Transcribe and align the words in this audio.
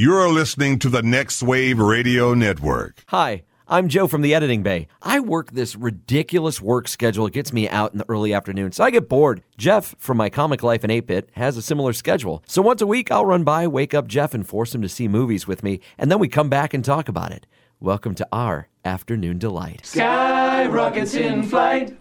You're 0.00 0.28
listening 0.28 0.78
to 0.78 0.88
the 0.88 1.02
Next 1.02 1.42
Wave 1.42 1.80
Radio 1.80 2.32
Network. 2.32 3.02
Hi, 3.08 3.42
I'm 3.66 3.88
Joe 3.88 4.06
from 4.06 4.22
the 4.22 4.32
Editing 4.32 4.62
Bay. 4.62 4.86
I 5.02 5.18
work 5.18 5.50
this 5.50 5.74
ridiculous 5.74 6.60
work 6.60 6.86
schedule. 6.86 7.26
It 7.26 7.32
gets 7.32 7.52
me 7.52 7.68
out 7.68 7.90
in 7.90 7.98
the 7.98 8.08
early 8.08 8.32
afternoon, 8.32 8.70
so 8.70 8.84
I 8.84 8.90
get 8.90 9.08
bored. 9.08 9.42
Jeff 9.56 9.96
from 9.98 10.16
My 10.16 10.30
Comic 10.30 10.62
Life 10.62 10.84
in 10.84 10.90
8-Bit 10.90 11.30
has 11.32 11.56
a 11.56 11.62
similar 11.62 11.92
schedule. 11.92 12.44
So 12.46 12.62
once 12.62 12.80
a 12.80 12.86
week, 12.86 13.10
I'll 13.10 13.26
run 13.26 13.42
by, 13.42 13.66
wake 13.66 13.92
up 13.92 14.06
Jeff, 14.06 14.34
and 14.34 14.46
force 14.46 14.72
him 14.72 14.82
to 14.82 14.88
see 14.88 15.08
movies 15.08 15.48
with 15.48 15.64
me, 15.64 15.80
and 15.98 16.12
then 16.12 16.20
we 16.20 16.28
come 16.28 16.48
back 16.48 16.72
and 16.72 16.84
talk 16.84 17.08
about 17.08 17.32
it. 17.32 17.48
Welcome 17.80 18.14
to 18.14 18.28
our 18.30 18.68
afternoon 18.84 19.40
delight. 19.40 19.84
Sky 19.84 20.68
rockets 20.68 21.14
in 21.14 21.42
flight. 21.42 21.98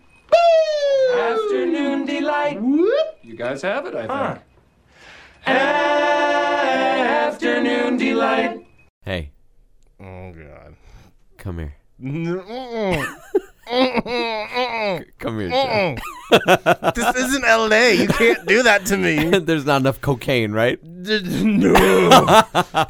Afternoon 1.15 2.05
delight. 2.05 2.61
You 3.23 3.35
guys 3.35 3.63
have 3.63 3.87
it, 3.87 3.95
I 3.95 4.35
think. 5.47 6.56
Afternoon 7.37 7.97
delight. 7.97 8.65
Hey, 9.05 9.29
Oh 10.01 10.33
god. 10.33 10.75
come 11.37 11.59
here. 11.59 11.75
Come 15.19 15.39
here, 15.39 15.49
Jeff. 15.49 15.99
this 16.95 17.15
isn't 17.15 17.43
LA. 17.43 17.89
You 17.89 18.07
can't 18.07 18.43
do 18.47 18.63
that 18.63 18.87
to 18.87 18.97
me. 18.97 19.29
There's 19.39 19.67
not 19.67 19.81
enough 19.81 20.01
cocaine, 20.01 20.51
right? 20.51 20.79
no. 20.83 22.35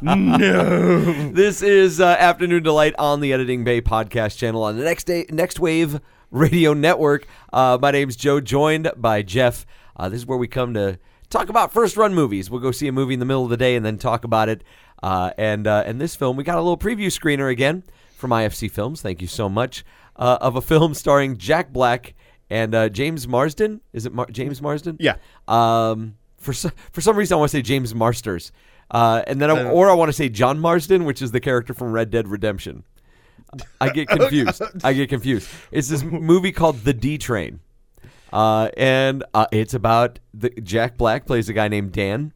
no. 0.00 1.30
This 1.32 1.60
is 1.60 2.00
uh, 2.00 2.06
Afternoon 2.18 2.62
Delight 2.62 2.94
on 2.98 3.20
the 3.20 3.34
Editing 3.34 3.64
Bay 3.64 3.82
podcast 3.82 4.38
channel 4.38 4.62
on 4.62 4.78
the 4.78 4.84
Next 4.84 5.04
Day 5.04 5.26
Next 5.28 5.60
Wave 5.60 6.00
Radio 6.30 6.72
Network. 6.72 7.26
Uh, 7.52 7.76
my 7.82 7.90
name's 7.90 8.16
Joe, 8.16 8.40
joined 8.40 8.90
by 8.96 9.20
Jeff. 9.20 9.66
Uh, 9.94 10.08
this 10.08 10.20
is 10.20 10.26
where 10.26 10.38
we 10.38 10.48
come 10.48 10.72
to 10.72 10.98
talk 11.30 11.48
about 11.48 11.72
first 11.72 11.96
run 11.96 12.14
movies. 12.14 12.50
We'll 12.50 12.60
go 12.60 12.70
see 12.70 12.88
a 12.88 12.92
movie 12.92 13.14
in 13.14 13.20
the 13.20 13.26
middle 13.26 13.44
of 13.44 13.50
the 13.50 13.56
day 13.56 13.76
and 13.76 13.84
then 13.84 13.98
talk 13.98 14.24
about 14.24 14.48
it. 14.48 14.64
Uh, 15.02 15.30
and 15.38 15.66
uh, 15.66 15.84
and 15.86 16.00
this 16.00 16.16
film, 16.16 16.36
we 16.36 16.44
got 16.44 16.56
a 16.56 16.60
little 16.60 16.78
preview 16.78 17.06
screener 17.06 17.50
again 17.50 17.84
from 18.16 18.30
IFC 18.30 18.70
Films. 18.70 19.00
Thank 19.00 19.20
you 19.20 19.28
so 19.28 19.48
much 19.48 19.84
uh, 20.16 20.38
of 20.40 20.56
a 20.56 20.60
film 20.60 20.94
starring 20.94 21.36
Jack 21.36 21.72
Black 21.72 22.14
and 22.50 22.74
uh, 22.74 22.88
James 22.88 23.28
Marsden. 23.28 23.80
Is 23.92 24.06
it 24.06 24.12
Mar- 24.12 24.26
James 24.30 24.60
Marsden? 24.60 24.96
Yeah. 24.98 25.16
Um, 25.46 26.16
for 26.36 26.52
so, 26.52 26.70
for 26.92 27.00
some 27.00 27.16
reason, 27.16 27.34
I 27.34 27.38
want 27.38 27.50
to 27.50 27.56
say 27.56 27.62
James 27.62 27.94
Marsters, 27.94 28.52
uh, 28.90 29.22
and 29.26 29.40
then 29.40 29.50
I, 29.50 29.70
or 29.70 29.90
I 29.90 29.94
want 29.94 30.08
to 30.08 30.12
say 30.12 30.28
John 30.28 30.58
Marston, 30.58 31.04
which 31.04 31.22
is 31.22 31.30
the 31.30 31.40
character 31.40 31.74
from 31.74 31.92
Red 31.92 32.10
Dead 32.10 32.28
Redemption. 32.28 32.84
I 33.80 33.90
get 33.90 34.08
confused. 34.08 34.62
I 34.82 34.92
get 34.92 35.08
confused. 35.08 35.48
It's 35.70 35.88
this 35.88 36.02
movie 36.02 36.52
called 36.52 36.80
The 36.84 36.92
D 36.92 37.18
Train, 37.18 37.60
uh, 38.32 38.70
and 38.76 39.24
uh, 39.34 39.46
it's 39.52 39.74
about 39.74 40.18
the 40.34 40.50
Jack 40.50 40.96
Black 40.96 41.26
plays 41.26 41.48
a 41.48 41.52
guy 41.52 41.68
named 41.68 41.92
Dan, 41.92 42.32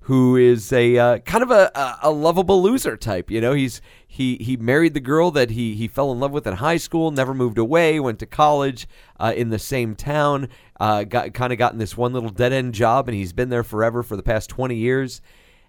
who 0.00 0.36
is 0.36 0.72
a 0.72 0.98
uh, 0.98 1.18
kind 1.18 1.42
of 1.42 1.50
a, 1.50 1.70
a, 1.74 1.98
a 2.04 2.10
lovable 2.10 2.62
loser 2.62 2.96
type. 2.96 3.30
You 3.30 3.40
know, 3.40 3.52
he's 3.52 3.80
he 4.06 4.36
he 4.36 4.56
married 4.56 4.94
the 4.94 5.00
girl 5.00 5.30
that 5.32 5.50
he 5.50 5.74
he 5.74 5.88
fell 5.88 6.12
in 6.12 6.20
love 6.20 6.32
with 6.32 6.46
in 6.46 6.54
high 6.54 6.76
school, 6.76 7.10
never 7.10 7.34
moved 7.34 7.58
away, 7.58 7.98
went 7.98 8.18
to 8.20 8.26
college 8.26 8.86
uh, 9.18 9.32
in 9.34 9.50
the 9.50 9.58
same 9.58 9.96
town, 9.96 10.48
uh, 10.78 11.04
got 11.04 11.34
kind 11.34 11.52
of 11.52 11.58
gotten 11.58 11.78
this 11.78 11.96
one 11.96 12.12
little 12.12 12.30
dead 12.30 12.52
end 12.52 12.74
job, 12.74 13.08
and 13.08 13.16
he's 13.16 13.32
been 13.32 13.48
there 13.48 13.64
forever 13.64 14.02
for 14.02 14.16
the 14.16 14.22
past 14.22 14.50
twenty 14.50 14.76
years, 14.76 15.20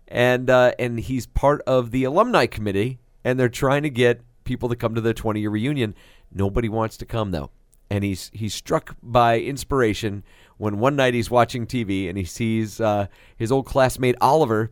and 0.08 0.50
uh, 0.50 0.74
and 0.78 1.00
he's 1.00 1.26
part 1.26 1.62
of 1.66 1.92
the 1.92 2.04
alumni 2.04 2.46
committee, 2.46 3.00
and 3.24 3.40
they're 3.40 3.50
trying 3.50 3.84
to 3.84 3.90
get 3.90 4.22
people 4.44 4.70
to 4.70 4.76
come 4.76 4.94
to 4.94 5.02
their 5.02 5.14
twenty 5.14 5.40
year 5.40 5.50
reunion. 5.50 5.96
Nobody 6.32 6.70
wants 6.70 6.98
to 6.98 7.06
come 7.06 7.32
though 7.32 7.50
and 7.90 8.04
he's 8.04 8.32
he's 8.34 8.54
struck 8.54 8.96
by 9.02 9.40
inspiration 9.40 10.24
when 10.58 10.80
one 10.80 10.96
night 10.96 11.14
he's 11.14 11.30
watching 11.30 11.66
TV 11.66 12.08
and 12.10 12.18
he 12.18 12.24
sees 12.24 12.80
uh, 12.80 13.08
his 13.36 13.52
old 13.52 13.66
classmate 13.66 14.16
Oliver 14.22 14.72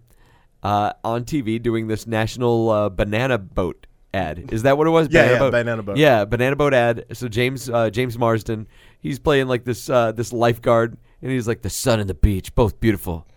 uh, 0.61 0.93
on 1.03 1.25
TV 1.25 1.61
doing 1.61 1.87
this 1.87 2.07
national 2.07 2.69
uh, 2.69 2.89
banana 2.89 3.37
boat 3.37 3.85
ad. 4.13 4.49
Is 4.51 4.63
that 4.63 4.77
what 4.77 4.87
it 4.87 4.91
was? 4.91 5.07
Yeah, 5.11 5.31
yeah, 5.43 5.49
banana 5.49 5.83
boat. 5.83 5.97
Yeah, 5.97 6.25
banana 6.25 6.55
boat 6.55 6.73
ad. 6.73 7.05
So 7.13 7.27
James 7.27 7.69
uh, 7.69 7.89
James 7.89 8.17
Marsden, 8.17 8.67
he's 8.99 9.19
playing 9.19 9.47
like 9.47 9.65
this 9.65 9.89
uh, 9.89 10.11
this 10.11 10.31
lifeguard, 10.31 10.97
and 11.21 11.31
he's 11.31 11.47
like 11.47 11.61
the 11.61 11.69
sun 11.69 11.99
and 11.99 12.09
the 12.09 12.13
beach, 12.13 12.55
both 12.55 12.79
beautiful, 12.79 13.27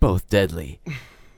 both 0.00 0.28
deadly, 0.28 0.80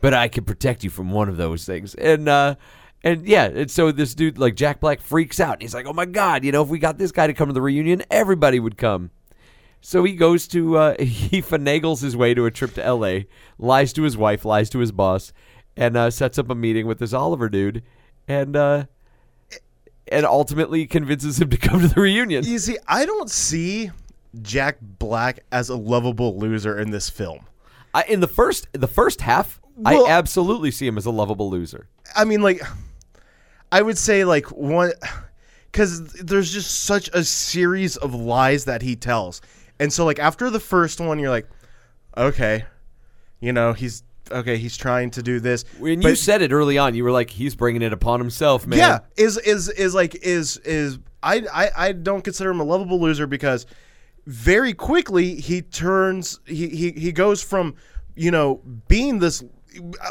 but 0.00 0.14
I 0.14 0.28
can 0.28 0.44
protect 0.44 0.84
you 0.84 0.90
from 0.90 1.10
one 1.10 1.28
of 1.28 1.36
those 1.36 1.64
things. 1.64 1.94
And 1.94 2.28
uh, 2.28 2.56
and 3.02 3.26
yeah, 3.26 3.44
and 3.44 3.70
so 3.70 3.92
this 3.92 4.14
dude 4.14 4.38
like 4.38 4.56
Jack 4.56 4.80
Black 4.80 5.00
freaks 5.00 5.40
out. 5.40 5.62
He's 5.62 5.74
like, 5.74 5.86
"Oh 5.86 5.92
my 5.92 6.06
god, 6.06 6.44
you 6.44 6.52
know, 6.52 6.62
if 6.62 6.68
we 6.68 6.78
got 6.78 6.98
this 6.98 7.12
guy 7.12 7.26
to 7.26 7.34
come 7.34 7.48
to 7.48 7.54
the 7.54 7.62
reunion, 7.62 8.02
everybody 8.10 8.58
would 8.58 8.76
come." 8.76 9.10
So 9.80 10.02
he 10.02 10.14
goes 10.14 10.48
to 10.48 10.76
uh, 10.76 10.96
he 11.02 11.42
finagles 11.42 12.02
his 12.02 12.16
way 12.16 12.34
to 12.34 12.46
a 12.46 12.50
trip 12.50 12.74
to 12.74 12.84
L.A., 12.84 13.28
lies 13.58 13.92
to 13.94 14.02
his 14.02 14.16
wife, 14.16 14.44
lies 14.44 14.68
to 14.70 14.78
his 14.78 14.92
boss, 14.92 15.32
and 15.76 15.96
uh, 15.96 16.10
sets 16.10 16.38
up 16.38 16.50
a 16.50 16.54
meeting 16.54 16.86
with 16.86 16.98
this 16.98 17.12
Oliver 17.12 17.48
dude, 17.48 17.82
and 18.26 18.56
uh, 18.56 18.86
and 20.08 20.26
ultimately 20.26 20.86
convinces 20.86 21.40
him 21.40 21.50
to 21.50 21.56
come 21.56 21.80
to 21.80 21.88
the 21.88 22.00
reunion. 22.00 22.44
You 22.44 22.58
see, 22.58 22.78
I 22.88 23.06
don't 23.06 23.30
see 23.30 23.90
Jack 24.42 24.78
Black 24.80 25.40
as 25.52 25.68
a 25.68 25.76
lovable 25.76 26.38
loser 26.38 26.78
in 26.78 26.90
this 26.90 27.10
film. 27.10 27.46
I, 27.94 28.04
in 28.04 28.20
the 28.20 28.28
first 28.28 28.68
the 28.72 28.88
first 28.88 29.20
half, 29.20 29.60
Well- 29.76 30.06
I 30.06 30.10
absolutely 30.10 30.70
see 30.70 30.86
him 30.86 30.96
as 30.98 31.06
a 31.06 31.10
lovable 31.10 31.50
loser. 31.50 31.86
I 32.14 32.24
mean, 32.24 32.42
like, 32.42 32.60
I 33.70 33.82
would 33.82 33.98
say 33.98 34.24
like 34.24 34.46
one, 34.52 34.92
because 35.70 36.12
there's 36.14 36.52
just 36.52 36.84
such 36.84 37.08
a 37.12 37.22
series 37.24 37.96
of 37.96 38.14
lies 38.14 38.64
that 38.64 38.82
he 38.82 38.96
tells, 38.96 39.40
and 39.78 39.92
so 39.92 40.04
like 40.04 40.18
after 40.18 40.48
the 40.50 40.60
first 40.60 41.00
one, 41.00 41.18
you're 41.18 41.30
like, 41.30 41.46
okay, 42.16 42.64
you 43.40 43.52
know, 43.52 43.72
he's 43.72 44.02
okay, 44.32 44.56
he's 44.56 44.76
trying 44.76 45.10
to 45.12 45.22
do 45.22 45.40
this. 45.40 45.64
When 45.78 46.00
But- 46.00 46.08
you 46.08 46.14
said 46.16 46.42
it 46.42 46.52
early 46.52 46.78
on, 46.78 46.94
you 46.94 47.04
were 47.04 47.12
like, 47.12 47.30
"He's 47.30 47.54
bringing 47.54 47.82
it 47.82 47.92
upon 47.92 48.18
himself, 48.20 48.66
man." 48.66 48.78
Yeah, 48.78 48.98
is 49.16 49.36
is 49.38 49.68
is 49.68 49.94
like 49.94 50.14
is 50.22 50.56
is 50.58 50.98
I 51.22 51.42
I 51.52 51.70
I 51.88 51.92
don't 51.92 52.22
consider 52.24 52.50
him 52.50 52.60
a 52.60 52.64
lovable 52.64 53.00
loser 53.00 53.26
because 53.26 53.66
very 54.26 54.72
quickly 54.72 55.34
he 55.34 55.60
turns 55.62 56.40
he 56.46 56.68
he 56.68 56.90
he 56.92 57.12
goes 57.12 57.42
from 57.42 57.74
you 58.14 58.30
know 58.30 58.60
being 58.88 59.18
this 59.18 59.44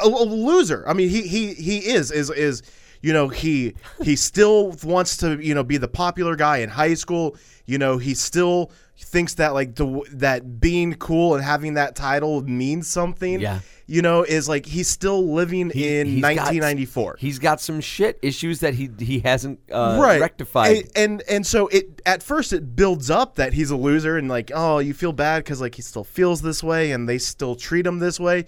a, 0.03 0.08
a 0.08 0.24
loser. 0.26 0.84
I 0.88 0.94
mean 0.94 1.09
he 1.09 1.22
he 1.28 1.53
he 1.53 1.78
is 1.80 2.12
is 2.12 2.30
is 2.31 2.62
you 3.02 3.14
know 3.14 3.28
he 3.30 3.76
he 4.03 4.16
still 4.30 4.72
wants 4.84 5.18
to 5.18 5.38
you 5.44 5.53
know 5.56 5.64
be 5.64 5.78
the 5.78 5.88
popular 5.88 6.36
guy 6.36 6.58
in 6.58 6.70
high 6.70 6.94
school. 6.96 7.36
You 7.66 7.78
know 7.78 7.98
he 7.98 8.14
still 8.14 8.72
thinks 8.98 9.34
that 9.36 9.53
like 9.53 9.76
the 9.76 10.02
that 10.12 10.59
being 10.62 10.94
cool 10.94 11.36
and 11.36 11.44
having 11.44 11.74
that 11.76 11.96
title 11.96 12.42
means 12.44 12.88
something. 12.88 13.40
Yeah. 13.40 13.59
You 13.88 14.02
know, 14.02 14.24
is 14.24 14.50
like 14.50 14.66
he's 14.66 14.88
still 14.88 15.31
living 15.31 15.70
He- 15.70 16.00
in 16.00 16.08
he's 16.08 16.22
got- 16.22 16.38
1994 16.38 17.18
he's 17.20 17.38
got 17.38 17.62
some 17.62 17.80
shit 17.82 18.18
issues 18.24 18.62
that 18.62 18.74
he 18.74 18.90
he 18.97 19.20
hasn't 19.20 19.59
uh, 19.72 20.00
right 20.02 20.20
rectified. 20.20 20.76
and, 20.78 20.90
and 20.96 21.24
and 21.30 21.46
so 21.46 21.68
it 21.68 22.02
at 22.03 22.24
first 22.24 22.52
it 22.52 22.76
builds 22.76 23.12
up 23.12 23.36
that 23.36 23.53
he's 23.53 23.70
a 23.70 23.76
loser 23.78 24.18
and 24.18 24.28
like 24.28 24.50
oh 24.56 24.80
you 24.80 24.92
feel 24.96 25.14
bad 25.14 25.44
because 25.44 25.62
like 25.62 25.76
he 25.76 25.84
still 25.84 26.03
feels 26.03 26.42
this 26.42 26.64
way 26.64 26.94
and 26.94 27.08
they 27.08 27.20
still 27.20 27.56
treat 27.56 27.86
him 27.86 28.00
this 28.00 28.20
way 28.20 28.46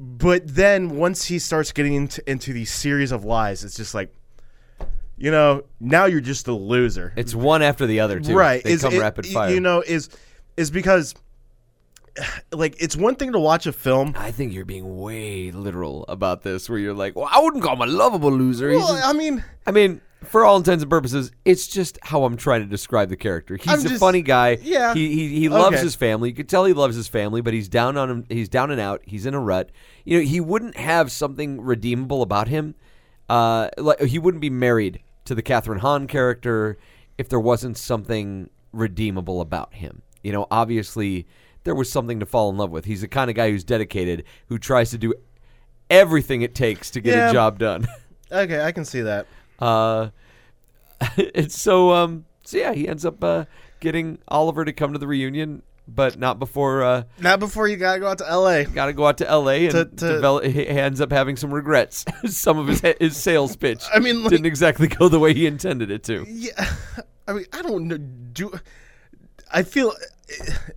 but 0.00 0.46
then 0.46 0.90
once 0.96 1.24
he 1.24 1.38
starts 1.40 1.72
getting 1.72 1.94
into 1.94 2.30
into 2.30 2.52
these 2.52 2.70
series 2.70 3.10
of 3.10 3.24
lies 3.24 3.64
it's 3.64 3.76
just 3.76 3.94
like 3.94 4.14
you 5.16 5.30
know 5.30 5.64
now 5.80 6.04
you're 6.04 6.20
just 6.20 6.46
a 6.46 6.52
loser 6.52 7.12
it's 7.16 7.34
one 7.34 7.62
after 7.62 7.84
the 7.86 7.98
other, 7.98 8.20
too. 8.20 8.36
right 8.36 8.62
They 8.62 8.72
is 8.72 8.82
come 8.82 8.94
it- 8.94 9.00
rapid 9.00 9.26
fire. 9.26 9.50
you 9.52 9.60
know 9.60 9.82
is 9.84 10.08
is 10.56 10.70
because 10.70 11.14
like 12.52 12.80
it's 12.82 12.96
one 12.96 13.14
thing 13.16 13.32
to 13.32 13.38
watch 13.38 13.66
a 13.66 13.72
film 13.72 14.14
I 14.16 14.30
think 14.30 14.52
you're 14.52 14.64
being 14.64 14.98
way 14.98 15.50
literal 15.50 16.04
about 16.08 16.42
this, 16.42 16.68
where 16.68 16.78
you're 16.78 16.94
like, 16.94 17.16
"Well, 17.16 17.28
I 17.30 17.40
wouldn't 17.40 17.62
call 17.62 17.74
him 17.74 17.82
a 17.82 17.86
lovable 17.92 18.32
loser." 18.32 18.70
He's 18.70 18.78
well, 18.82 18.94
just- 18.94 19.06
i 19.06 19.12
mean 19.12 19.44
I 19.66 19.70
mean, 19.70 20.00
for 20.24 20.44
all 20.44 20.56
intents 20.56 20.82
and 20.82 20.90
purposes, 20.90 21.30
it's 21.44 21.66
just 21.68 21.98
how 22.02 22.24
I'm 22.24 22.36
trying 22.36 22.62
to 22.62 22.66
describe 22.66 23.08
the 23.08 23.16
character. 23.16 23.56
He's 23.56 23.68
I'm 23.68 23.80
a 23.80 23.88
just- 23.88 24.00
funny 24.00 24.22
guy. 24.22 24.58
yeah. 24.62 24.94
He 24.94 25.08
he, 25.14 25.28
he 25.40 25.48
loves 25.48 25.76
Okay. 25.76 25.82
his 25.84 25.94
family. 25.94 26.30
You 26.30 26.34
could 26.34 26.48
tell 26.48 26.64
he 26.64 26.72
loves 26.72 26.96
his 26.96 27.06
family, 27.08 27.40
but 27.40 27.54
he's 27.54 27.68
down 27.68 27.96
on 27.96 28.10
him. 28.10 28.24
He's 28.28 28.48
down 28.48 28.70
and 28.70 28.80
out. 28.80 29.02
He's 29.04 29.26
in 29.26 29.34
a 29.34 29.40
rut. 29.40 29.70
You 30.04 30.18
know, 30.18 30.24
he 30.24 30.40
wouldn't 30.40 30.76
have 30.76 31.12
something 31.12 31.60
redeemable 31.60 32.22
about 32.22 32.48
him. 32.48 32.74
Uh, 33.28 33.68
like 33.76 34.00
he 34.00 34.18
wouldn't 34.18 34.40
be 34.40 34.50
married 34.50 35.00
to 35.26 35.34
the 35.34 35.42
Kathryn 35.42 35.78
Hahn 35.80 36.06
character 36.06 36.78
if 37.18 37.28
there 37.28 37.38
wasn't 37.40 37.76
something 37.76 38.48
redeemable 38.72 39.40
about 39.42 39.74
him. 39.74 40.00
You 40.22 40.32
know, 40.32 40.46
obviously 40.50 41.26
there 41.64 41.74
was 41.74 41.90
something 41.90 42.20
to 42.20 42.26
fall 42.26 42.50
in 42.50 42.56
love 42.56 42.70
with. 42.70 42.84
He's 42.84 43.00
the 43.02 43.08
kind 43.08 43.28
of 43.30 43.36
guy 43.36 43.50
who's 43.50 43.64
dedicated, 43.64 44.24
who 44.48 44.58
tries 44.58 44.90
to 44.90 44.98
do 44.98 45.14
everything 45.90 46.42
it 46.42 46.54
takes 46.54 46.90
to 46.92 47.00
get 47.00 47.16
Yeah. 47.16 47.30
a 47.30 47.32
job 47.32 47.58
done. 47.58 47.86
okay 48.32 48.60
i 48.62 48.72
can 48.72 48.84
see 48.84 49.00
that 49.00 49.26
Uh, 49.58 50.10
it's 51.16 51.58
so 51.58 51.92
um, 51.92 52.24
so 52.42 52.56
yeah, 52.58 52.72
he 52.72 52.86
ends 52.88 53.04
up 53.04 53.22
uh, 53.22 53.44
getting 53.80 54.18
Oliver 54.28 54.64
to 54.64 54.72
come 54.72 54.92
to 54.92 54.98
the 54.98 55.06
reunion, 55.06 55.62
but 55.86 56.18
not 56.18 56.38
before. 56.38 56.82
Uh, 56.82 57.02
not 57.20 57.38
before 57.40 57.68
you 57.68 57.76
gotta 57.76 58.00
go 58.00 58.08
out 58.08 58.18
to 58.18 58.24
la 58.38 58.62
Got 58.64 58.86
to 58.86 58.92
go 58.92 59.06
out 59.06 59.18
to 59.18 59.28
L.A. 59.28 59.64
and 59.66 59.72
To- 59.72 59.84
to- 59.84 60.12
develop. 60.14 60.44
He 60.44 60.66
ends 60.66 61.00
up 61.00 61.10
having 61.12 61.36
some 61.36 61.52
regrets. 61.54 62.04
some 62.26 62.58
of 62.58 62.66
his 62.68 62.80
his 63.00 63.16
sales 63.16 63.54
pitch. 63.56 63.84
I 63.94 63.98
mean, 63.98 64.22
like- 64.22 64.30
didn't 64.30 64.46
exactly 64.46 64.88
go 64.88 65.08
the 65.08 65.18
way 65.18 65.34
he 65.34 65.46
intended 65.46 65.90
it 65.90 66.02
to. 66.04 66.24
Yeah, 66.28 66.74
I 67.26 67.32
mean, 67.34 67.46
I 67.52 67.62
don't 67.62 67.86
know. 67.88 67.98
Do 67.98 68.52
I 69.52 69.62
feel. 69.62 69.94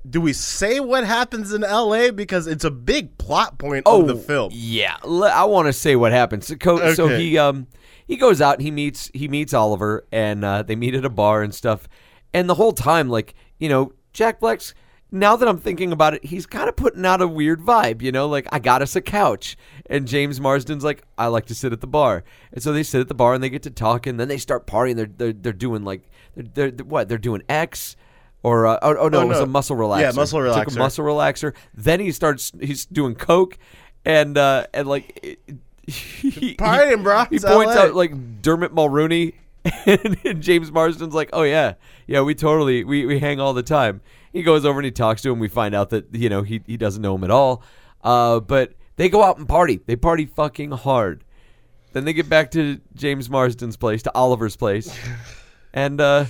Do 0.09 0.21
we 0.21 0.31
say 0.33 0.79
what 0.79 1.06
happens 1.06 1.51
in 1.53 1.63
L.A. 1.63 2.09
because 2.12 2.47
it's 2.47 2.63
a 2.63 2.71
big 2.71 3.18
plot 3.18 3.57
point 3.57 3.85
of 3.85 4.07
the 4.07 4.15
film? 4.15 4.51
Oh, 4.53 4.56
Yeah, 4.56 4.95
I 5.03 5.44
want 5.45 5.68
to 5.68 5.73
say 5.73 5.95
what 5.97 6.12
happens. 6.13 6.47
So, 6.47 6.56
co- 6.56 6.94
so 6.94 7.07
he 7.18 7.38
um 7.38 7.68
he 8.07 8.15
goes 8.18 8.39
out 8.41 8.56
and 8.56 8.63
he 8.63 8.71
meets 8.71 9.12
he 9.13 9.27
meets 9.27 9.53
Oliver 9.53 10.06
and 10.12 10.45
uh, 10.45 10.63
they 10.63 10.75
meet 10.75 10.95
at 10.95 11.03
a 11.06 11.09
bar 11.09 11.44
and 11.44 11.53
stuff. 11.53 11.88
And 12.33 12.50
the 12.50 12.56
whole 12.56 12.71
time, 12.71 13.09
like 13.09 13.33
you 13.59 13.69
know, 13.69 13.94
Jack 14.13 14.39
Black's. 14.39 14.74
Now 15.13 15.35
that 15.35 15.45
I'm 15.50 15.57
thinking 15.57 15.91
about 15.91 16.13
it, 16.13 16.24
he's 16.24 16.45
kind 16.45 16.69
of 16.69 16.77
putting 16.77 17.06
out 17.06 17.21
a 17.21 17.27
weird 17.27 17.59
vibe, 17.59 18.01
you 18.01 18.13
know, 18.13 18.29
like 18.29 18.47
I 18.53 18.59
got 18.59 18.81
us 18.81 18.95
a 18.95 19.01
couch, 19.01 19.57
and 19.88 20.07
James 20.07 20.39
Marsden's 20.39 20.85
like, 20.85 21.03
I 21.17 21.27
like 21.27 21.47
to 21.47 21.53
sit 21.56 21.74
at 21.74 21.81
the 21.81 21.85
bar, 21.88 22.24
and 22.53 22.63
so 22.63 22.71
they 22.71 22.81
sit 22.83 23.01
at 23.01 23.09
the 23.09 23.13
bar 23.13 23.33
and 23.33 23.44
they 23.44 23.50
get 23.50 23.63
to 23.63 23.69
talk, 23.71 24.07
and 24.07 24.17
then 24.17 24.29
they 24.29 24.38
start 24.38 24.65
partying. 24.65 24.95
They're 24.95 25.07
they're, 25.07 25.33
they're 25.33 25.51
doing 25.51 25.83
like 25.83 26.09
they're, 26.38 26.71
they're 26.71 26.85
what 26.85 27.09
they're 27.09 27.17
doing 27.17 27.44
X, 27.50 27.97
or 28.43 28.67
uh, 28.67 28.79
oh, 28.81 28.95
oh 28.97 29.07
no, 29.09 29.19
Oh, 29.19 29.21
it 29.21 29.27
was 29.27 29.39
a 29.39 29.45
muscle 29.45 29.75
relaxer. 29.75 30.01
Yeah, 30.01 30.11
muscle 30.11 30.39
relaxer. 30.39 30.65
Took 30.65 30.75
a 30.75 30.79
muscle 30.79 31.05
relaxer. 31.05 31.53
Then 31.73 31.99
he 31.99 32.11
starts. 32.11 32.51
He's 32.59 32.85
doing 32.85 33.15
coke, 33.15 33.57
and 34.05 34.38
uh, 34.38 34.65
and 34.73 34.88
like 34.88 35.19
it- 35.23 35.39
he, 35.88 36.55
Partying, 36.55 37.03
bro. 37.03 37.25
He 37.25 37.35
It's 37.38 37.45
points 37.45 37.75
LA. 37.75 37.81
out 37.81 37.95
like 37.95 38.41
Dermot 38.41 38.73
Mulroney, 38.73 39.33
and, 39.85 40.17
and 40.23 40.41
James 40.41 40.71
Marsden's 40.71 41.13
like, 41.13 41.29
"Oh 41.33 41.43
yeah, 41.43 41.73
yeah, 42.07 42.21
we 42.21 42.35
totally 42.35 42.83
we 42.83 43.05
we 43.05 43.19
hang 43.19 43.39
all 43.39 43.53
the 43.53 43.63
time." 43.63 44.01
He 44.33 44.43
goes 44.43 44.63
over 44.65 44.79
and 44.79 44.85
he 44.85 44.91
talks 44.91 45.21
to 45.23 45.31
him. 45.31 45.39
We 45.39 45.49
find 45.49 45.75
out 45.75 45.89
that 45.89 46.13
you 46.13 46.29
know 46.29 46.41
he 46.43 46.61
he 46.65 46.77
doesn't 46.77 47.01
know 47.01 47.15
him 47.15 47.23
at 47.23 47.31
all. 47.31 47.63
Uh, 48.03 48.39
but 48.39 48.73
they 48.95 49.09
go 49.09 49.21
out 49.23 49.38
and 49.38 49.47
party. 49.47 49.79
They 49.85 49.95
party 49.95 50.25
fucking 50.25 50.71
hard. 50.71 51.23
Then 51.93 52.05
they 52.05 52.13
get 52.13 52.29
back 52.29 52.51
to 52.51 52.79
James 52.95 53.29
Marsden's 53.29 53.75
place, 53.75 54.01
to 54.03 54.15
Oliver's 54.15 54.55
place, 54.55 54.95
and 55.73 55.99
uh, 55.99 56.25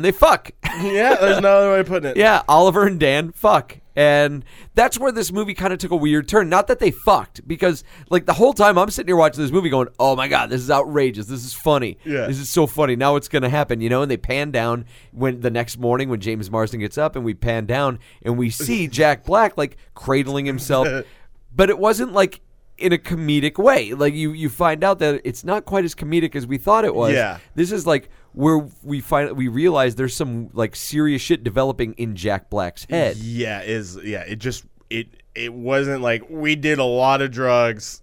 and 0.00 0.04
they 0.06 0.12
fuck. 0.12 0.50
yeah, 0.80 1.14
there's 1.16 1.42
no 1.42 1.58
other 1.58 1.72
way 1.72 1.80
of 1.80 1.86
putting 1.86 2.12
it. 2.12 2.16
Yeah, 2.16 2.42
Oliver 2.48 2.86
and 2.86 2.98
Dan 2.98 3.32
fuck. 3.32 3.76
And 3.94 4.46
that's 4.74 4.98
where 4.98 5.12
this 5.12 5.30
movie 5.30 5.52
kind 5.52 5.74
of 5.74 5.78
took 5.78 5.90
a 5.90 5.96
weird 5.96 6.26
turn. 6.26 6.48
Not 6.48 6.68
that 6.68 6.78
they 6.78 6.90
fucked, 6.90 7.46
because 7.46 7.84
like 8.08 8.24
the 8.24 8.32
whole 8.32 8.54
time 8.54 8.78
I'm 8.78 8.88
sitting 8.88 9.08
here 9.08 9.16
watching 9.16 9.42
this 9.42 9.52
movie 9.52 9.68
going, 9.68 9.88
Oh 9.98 10.16
my 10.16 10.26
god, 10.26 10.48
this 10.48 10.62
is 10.62 10.70
outrageous. 10.70 11.26
This 11.26 11.44
is 11.44 11.52
funny. 11.52 11.98
Yeah. 12.06 12.26
This 12.26 12.38
is 12.38 12.48
so 12.48 12.66
funny. 12.66 12.96
Now 12.96 13.16
it's 13.16 13.28
gonna 13.28 13.50
happen, 13.50 13.82
you 13.82 13.90
know? 13.90 14.00
And 14.00 14.10
they 14.10 14.16
pan 14.16 14.52
down 14.52 14.86
when 15.12 15.42
the 15.42 15.50
next 15.50 15.76
morning 15.76 16.08
when 16.08 16.20
James 16.20 16.50
Marsden 16.50 16.80
gets 16.80 16.96
up 16.96 17.14
and 17.14 17.26
we 17.26 17.34
pan 17.34 17.66
down 17.66 17.98
and 18.22 18.38
we 18.38 18.48
see 18.48 18.88
Jack 18.88 19.24
Black 19.24 19.58
like 19.58 19.76
cradling 19.92 20.46
himself. 20.46 20.88
but 21.54 21.68
it 21.68 21.78
wasn't 21.78 22.14
like 22.14 22.40
in 22.78 22.94
a 22.94 22.98
comedic 22.98 23.58
way. 23.58 23.92
Like 23.92 24.14
you 24.14 24.32
you 24.32 24.48
find 24.48 24.82
out 24.82 24.98
that 25.00 25.20
it's 25.24 25.44
not 25.44 25.66
quite 25.66 25.84
as 25.84 25.94
comedic 25.94 26.34
as 26.34 26.46
we 26.46 26.56
thought 26.56 26.86
it 26.86 26.94
was. 26.94 27.12
Yeah. 27.12 27.36
This 27.54 27.70
is 27.70 27.86
like 27.86 28.08
where 28.32 28.68
we 28.82 29.00
find 29.00 29.36
we 29.36 29.48
realize 29.48 29.96
there's 29.96 30.14
some 30.14 30.50
like 30.52 30.76
serious 30.76 31.20
shit 31.22 31.42
developing 31.44 31.94
in 31.94 32.14
Jack 32.16 32.48
Black's 32.50 32.84
head. 32.84 33.16
Yeah, 33.16 33.62
is 33.62 33.98
yeah. 34.04 34.20
It 34.22 34.36
just 34.38 34.64
it 34.88 35.08
it 35.34 35.52
wasn't 35.52 36.02
like 36.02 36.24
we 36.28 36.54
did 36.56 36.78
a 36.78 36.84
lot 36.84 37.22
of 37.22 37.30
drugs. 37.30 38.02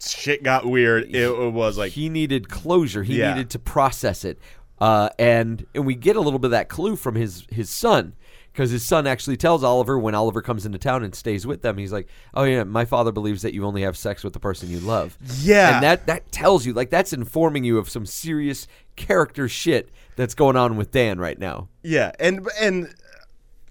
Shit 0.00 0.42
got 0.44 0.64
weird. 0.64 1.04
It, 1.04 1.16
it 1.28 1.52
was 1.52 1.76
like 1.76 1.92
he 1.92 2.08
needed 2.08 2.48
closure. 2.48 3.02
He 3.02 3.18
Yeah. 3.18 3.34
needed 3.34 3.50
to 3.50 3.58
process 3.58 4.24
it. 4.24 4.38
Uh, 4.80 5.08
and 5.18 5.66
and 5.74 5.84
we 5.84 5.94
get 5.96 6.14
a 6.14 6.20
little 6.20 6.38
bit 6.38 6.46
of 6.46 6.50
that 6.52 6.68
clue 6.68 6.94
from 6.94 7.16
his 7.16 7.44
his 7.50 7.68
son 7.68 8.14
because 8.52 8.70
his 8.70 8.84
son 8.84 9.08
actually 9.08 9.36
tells 9.36 9.64
Oliver 9.64 9.98
when 9.98 10.14
Oliver 10.14 10.40
comes 10.40 10.64
into 10.64 10.78
town 10.78 11.02
and 11.02 11.12
stays 11.16 11.44
with 11.48 11.62
them. 11.62 11.78
He's 11.78 11.92
like, 11.92 12.08
"Oh 12.32 12.44
yeah, 12.44 12.62
my 12.62 12.84
father 12.84 13.10
believes 13.10 13.42
that 13.42 13.54
you 13.54 13.64
only 13.64 13.82
have 13.82 13.96
sex 13.96 14.22
with 14.22 14.34
the 14.34 14.38
person 14.40 14.70
you 14.70 14.78
love." 14.78 15.18
Yeah. 15.42 15.74
and 15.74 15.82
that 15.82 16.06
that 16.06 16.30
tells 16.30 16.64
you 16.64 16.74
like 16.74 16.90
that's 16.90 17.12
informing 17.12 17.64
you 17.64 17.78
of 17.78 17.88
some 17.88 18.06
serious 18.06 18.68
character 18.98 19.48
shit 19.48 19.90
that's 20.16 20.34
going 20.34 20.56
on 20.56 20.76
with 20.76 20.90
Dan 20.90 21.18
right 21.18 21.38
now. 21.38 21.68
yeah, 21.82 22.12
and 22.20 22.46
and 22.60 22.94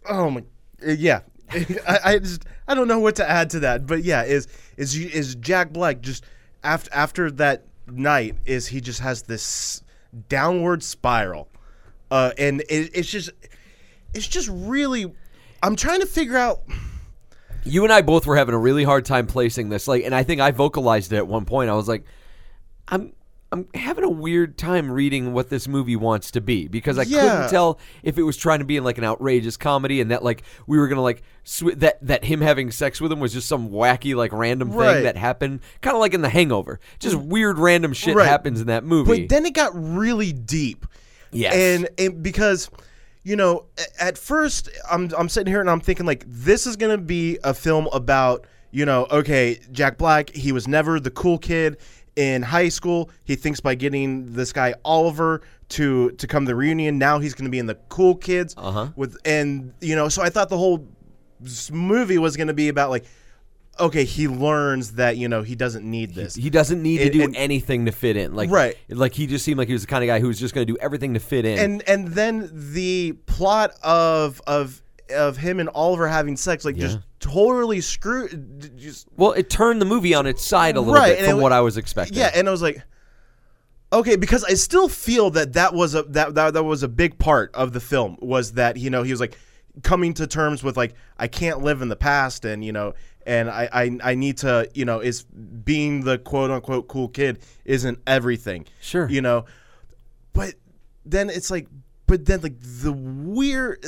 oh 0.10 0.30
my 0.32 0.44
yeah. 0.86 1.22
I, 1.52 2.00
I 2.04 2.20
just 2.20 2.44
I 2.68 2.74
don't 2.76 2.88
know 2.88 3.00
what 3.00 3.16
to 3.18 3.30
add 3.30 3.50
to 3.52 3.60
that, 3.62 3.86
but 3.86 4.04
yeah, 4.04 4.24
is 4.24 4.48
is 4.76 4.96
is 4.96 5.36
Jack 5.36 5.72
Black 5.72 6.02
just 6.02 6.26
after 6.64 6.90
after 6.94 7.32
that 7.32 7.66
night 7.88 8.36
is 8.46 8.68
he 8.68 8.82
just 8.82 9.00
has 9.00 9.24
this 9.24 9.82
downward 10.30 10.84
spiral, 10.84 11.48
uh, 12.12 12.32
and 12.38 12.62
it, 12.62 12.92
it's 12.94 13.10
just 13.10 13.30
it's 14.14 14.28
just 14.28 14.50
really 14.52 15.14
I'm 15.64 15.76
trying 15.76 16.02
to 16.02 16.06
figure 16.06 16.38
out 16.38 16.62
you 17.64 17.84
and 17.84 17.92
I 17.92 18.02
both 18.02 18.26
were 18.26 18.36
having 18.36 18.56
a 18.56 18.58
really 18.58 18.84
hard 18.84 19.06
time 19.06 19.28
placing 19.28 19.70
this. 19.70 19.88
Like, 19.88 20.04
and 20.04 20.16
I 20.16 20.24
think 20.24 20.42
I 20.42 20.52
vocalized 20.52 21.12
it 21.14 21.18
at 21.18 21.28
one 21.28 21.46
point. 21.46 21.70
I 21.70 21.74
was 21.74 21.88
like, 21.88 22.06
I'm. 22.88 23.14
I'm 23.52 23.66
having 23.74 24.04
a 24.04 24.10
weird 24.10 24.58
time 24.58 24.92
reading 24.92 25.32
what 25.34 25.50
this 25.50 25.70
movie 25.70 25.96
wants 25.96 26.32
to 26.32 26.42
be 26.42 26.68
because 26.68 26.98
I 26.98 27.04
Yeah. 27.04 27.22
couldn't 27.22 27.50
tell 27.50 27.80
if 28.04 28.18
it 28.18 28.24
was 28.24 28.36
trying 28.36 28.60
to 28.60 28.66
be 28.66 28.76
in 28.76 28.84
like 28.84 28.98
an 28.98 29.06
outrageous 29.06 29.56
comedy 29.56 30.02
and 30.02 30.12
that 30.12 30.22
like 30.22 30.44
we 30.68 30.78
were 30.78 30.90
gonna 30.90 31.02
like 31.02 31.24
sw- 31.46 31.74
that 31.78 32.06
that 32.06 32.26
him 32.26 32.42
having 32.42 32.72
sex 32.72 33.00
with 33.00 33.10
him 33.10 33.22
was 33.22 33.32
just 33.32 33.48
some 33.48 33.70
wacky 33.70 34.16
like 34.16 34.34
random 34.34 34.70
thing 34.72 34.78
Right. 34.80 35.02
that 35.04 35.16
happened, 35.16 35.62
kind 35.82 35.96
of 35.96 36.02
like 36.02 36.14
in 36.14 36.22
The 36.22 36.30
Hangover. 36.30 36.82
Just 37.00 37.16
mm. 37.16 37.28
weird 37.28 37.58
random 37.58 37.94
shit 37.94 38.16
Right. 38.18 38.28
happens 38.28 38.60
in 38.60 38.68
that 38.68 38.84
movie. 38.84 39.22
But 39.22 39.30
then 39.30 39.46
it 39.46 39.54
got 39.54 39.72
really 39.74 40.34
deep. 40.34 40.86
Yes. 41.32 41.54
And, 41.54 41.90
and 41.98 42.22
because, 42.22 42.70
you 43.24 43.38
know, 43.38 43.64
at 43.98 44.18
first 44.18 44.70
I'm 44.92 45.10
I'm 45.18 45.30
sitting 45.30 45.52
here 45.52 45.62
and 45.62 45.70
I'm 45.70 45.80
thinking 45.80 46.06
like 46.06 46.26
this 46.28 46.68
is 46.68 46.76
gonna 46.76 46.98
be 46.98 47.40
a 47.46 47.54
film 47.54 47.88
about, 47.94 48.46
you 48.72 48.86
know, 48.86 49.08
okay, 49.10 49.60
Jack 49.72 49.98
Black, 49.98 50.32
he 50.32 50.52
was 50.52 50.68
never 50.68 51.00
the 51.00 51.12
cool 51.12 51.38
kid 51.38 51.78
in 52.18 52.42
high 52.42 52.68
school. 52.69 53.10
He 53.24 53.36
thinks 53.36 53.60
by 53.62 53.75
getting 53.75 54.34
this 54.34 54.52
guy 54.52 54.74
Oliver 54.84 55.42
to 55.69 56.12
to 56.12 56.28
come 56.28 56.44
to 56.46 56.50
the 56.50 56.56
reunion, 56.56 56.98
now 56.98 57.19
he's 57.19 57.34
gonna 57.34 57.50
be 57.50 57.60
in 57.60 57.68
the 57.68 57.75
cool 57.88 58.16
kids. 58.16 58.54
Uh-huh. 58.58 58.90
With 58.98 59.18
and 59.24 59.74
you 59.80 59.96
know, 59.96 60.10
so 60.10 60.22
I 60.22 60.30
thought 60.30 60.50
the 60.50 60.58
whole 60.58 60.86
movie 61.72 62.18
was 62.18 62.36
gonna 62.36 62.54
be 62.54 62.68
about 62.68 62.90
like 62.90 63.06
okay, 63.80 64.06
he 64.06 64.28
learns 64.28 64.94
that, 64.94 65.18
you 65.18 65.28
know, 65.30 65.44
he 65.44 65.54
doesn't 65.56 65.86
need 65.86 66.16
this. 66.16 66.34
he 66.34 66.50
doesn't 66.50 66.81
need 66.81 66.98
to 66.98 67.12
do 67.12 67.22
and- 67.22 67.36
anything 67.36 67.86
to 67.86 67.92
fit 67.92 68.18
in. 68.18 68.34
Like 68.34 68.50
Right. 68.50 68.75
like 68.90 69.14
he 69.14 69.28
just 69.28 69.46
seemed 69.46 69.60
like 69.60 69.68
he 69.68 69.74
was 69.74 69.84
the 69.84 69.88
kind 69.88 70.04
of 70.04 70.08
guy 70.08 70.19
who 70.19 70.25
was 70.28 70.40
just 70.40 70.56
going 70.56 70.66
to 70.66 70.74
do 70.74 70.80
everything 70.81 71.14
to 71.14 71.19
fit 71.19 71.46
in. 71.46 71.60
and 71.60 71.84
and 71.88 72.08
then 72.08 72.50
the 72.74 73.12
plot 73.28 73.75
of 73.84 74.42
of 74.48 74.81
of 75.12 75.38
him 75.38 75.59
and 75.59 75.69
Oliver 75.69 76.07
having 76.07 76.36
sex 76.38 76.65
like 76.65 76.75
just 76.75 77.00
totally 77.19 77.81
screwed 77.81 78.74
just 78.77 79.07
well, 79.18 79.31
it 79.31 79.50
turned 79.50 79.81
the 79.81 79.86
movie 79.86 80.13
on 80.13 80.25
its 80.27 80.44
side 80.45 80.75
a 80.75 80.80
little 80.81 80.95
Right, 80.95 81.09
bit 81.15 81.19
and 81.19 81.27
from 81.31 81.39
it- 81.39 81.42
what 81.44 81.51
I 81.51 81.62
was 81.62 81.77
expecting. 81.77 82.18
yeah 82.18 82.31
and 82.33 82.48
I 82.48 82.51
was 82.51 82.62
like 82.62 82.81
okay 83.94 84.15
because 84.15 84.44
I 84.44 84.54
still 84.56 84.88
feel 84.89 85.30
that 85.31 85.54
that 85.54 85.74
was 85.74 85.95
a 85.95 86.04
that, 86.04 86.36
that 86.36 86.54
that 86.54 86.63
was 86.63 86.83
a 86.83 86.88
big 86.88 87.18
part 87.18 87.51
of 87.56 87.74
the 87.74 87.80
film 87.80 88.18
was 88.21 88.54
that 88.54 88.77
you 88.77 88.89
know 88.89 89.04
he 89.04 89.12
was 89.12 89.19
like 89.19 89.38
coming 89.83 90.13
to 90.15 90.27
terms 90.27 90.63
with 90.63 90.75
like 90.77 90.94
I 91.18 91.27
can't 91.27 91.62
live 91.62 91.81
in 91.81 91.88
the 91.89 91.95
past 91.95 92.45
and 92.45 92.63
you 92.65 92.71
know 92.71 92.94
and 93.25 93.50
I 93.50 93.69
I, 93.71 93.98
I 94.04 94.15
need 94.15 94.38
to 94.39 94.69
you 94.74 94.86
know 94.86 95.00
is 95.00 95.24
being 95.24 96.04
the 96.04 96.18
quote 96.18 96.51
unquote 96.51 96.88
cool 96.88 97.07
kid 97.07 97.39
isn't 97.65 98.00
everything 98.07 98.65
Sure. 98.81 99.07
you 99.09 99.21
know 99.21 99.45
but 100.33 100.54
then 101.06 101.30
it's 101.30 101.49
like 101.52 101.68
but 102.07 102.26
then 102.26 102.42
like 102.42 102.56
the 102.59 102.92
weird 102.92 103.85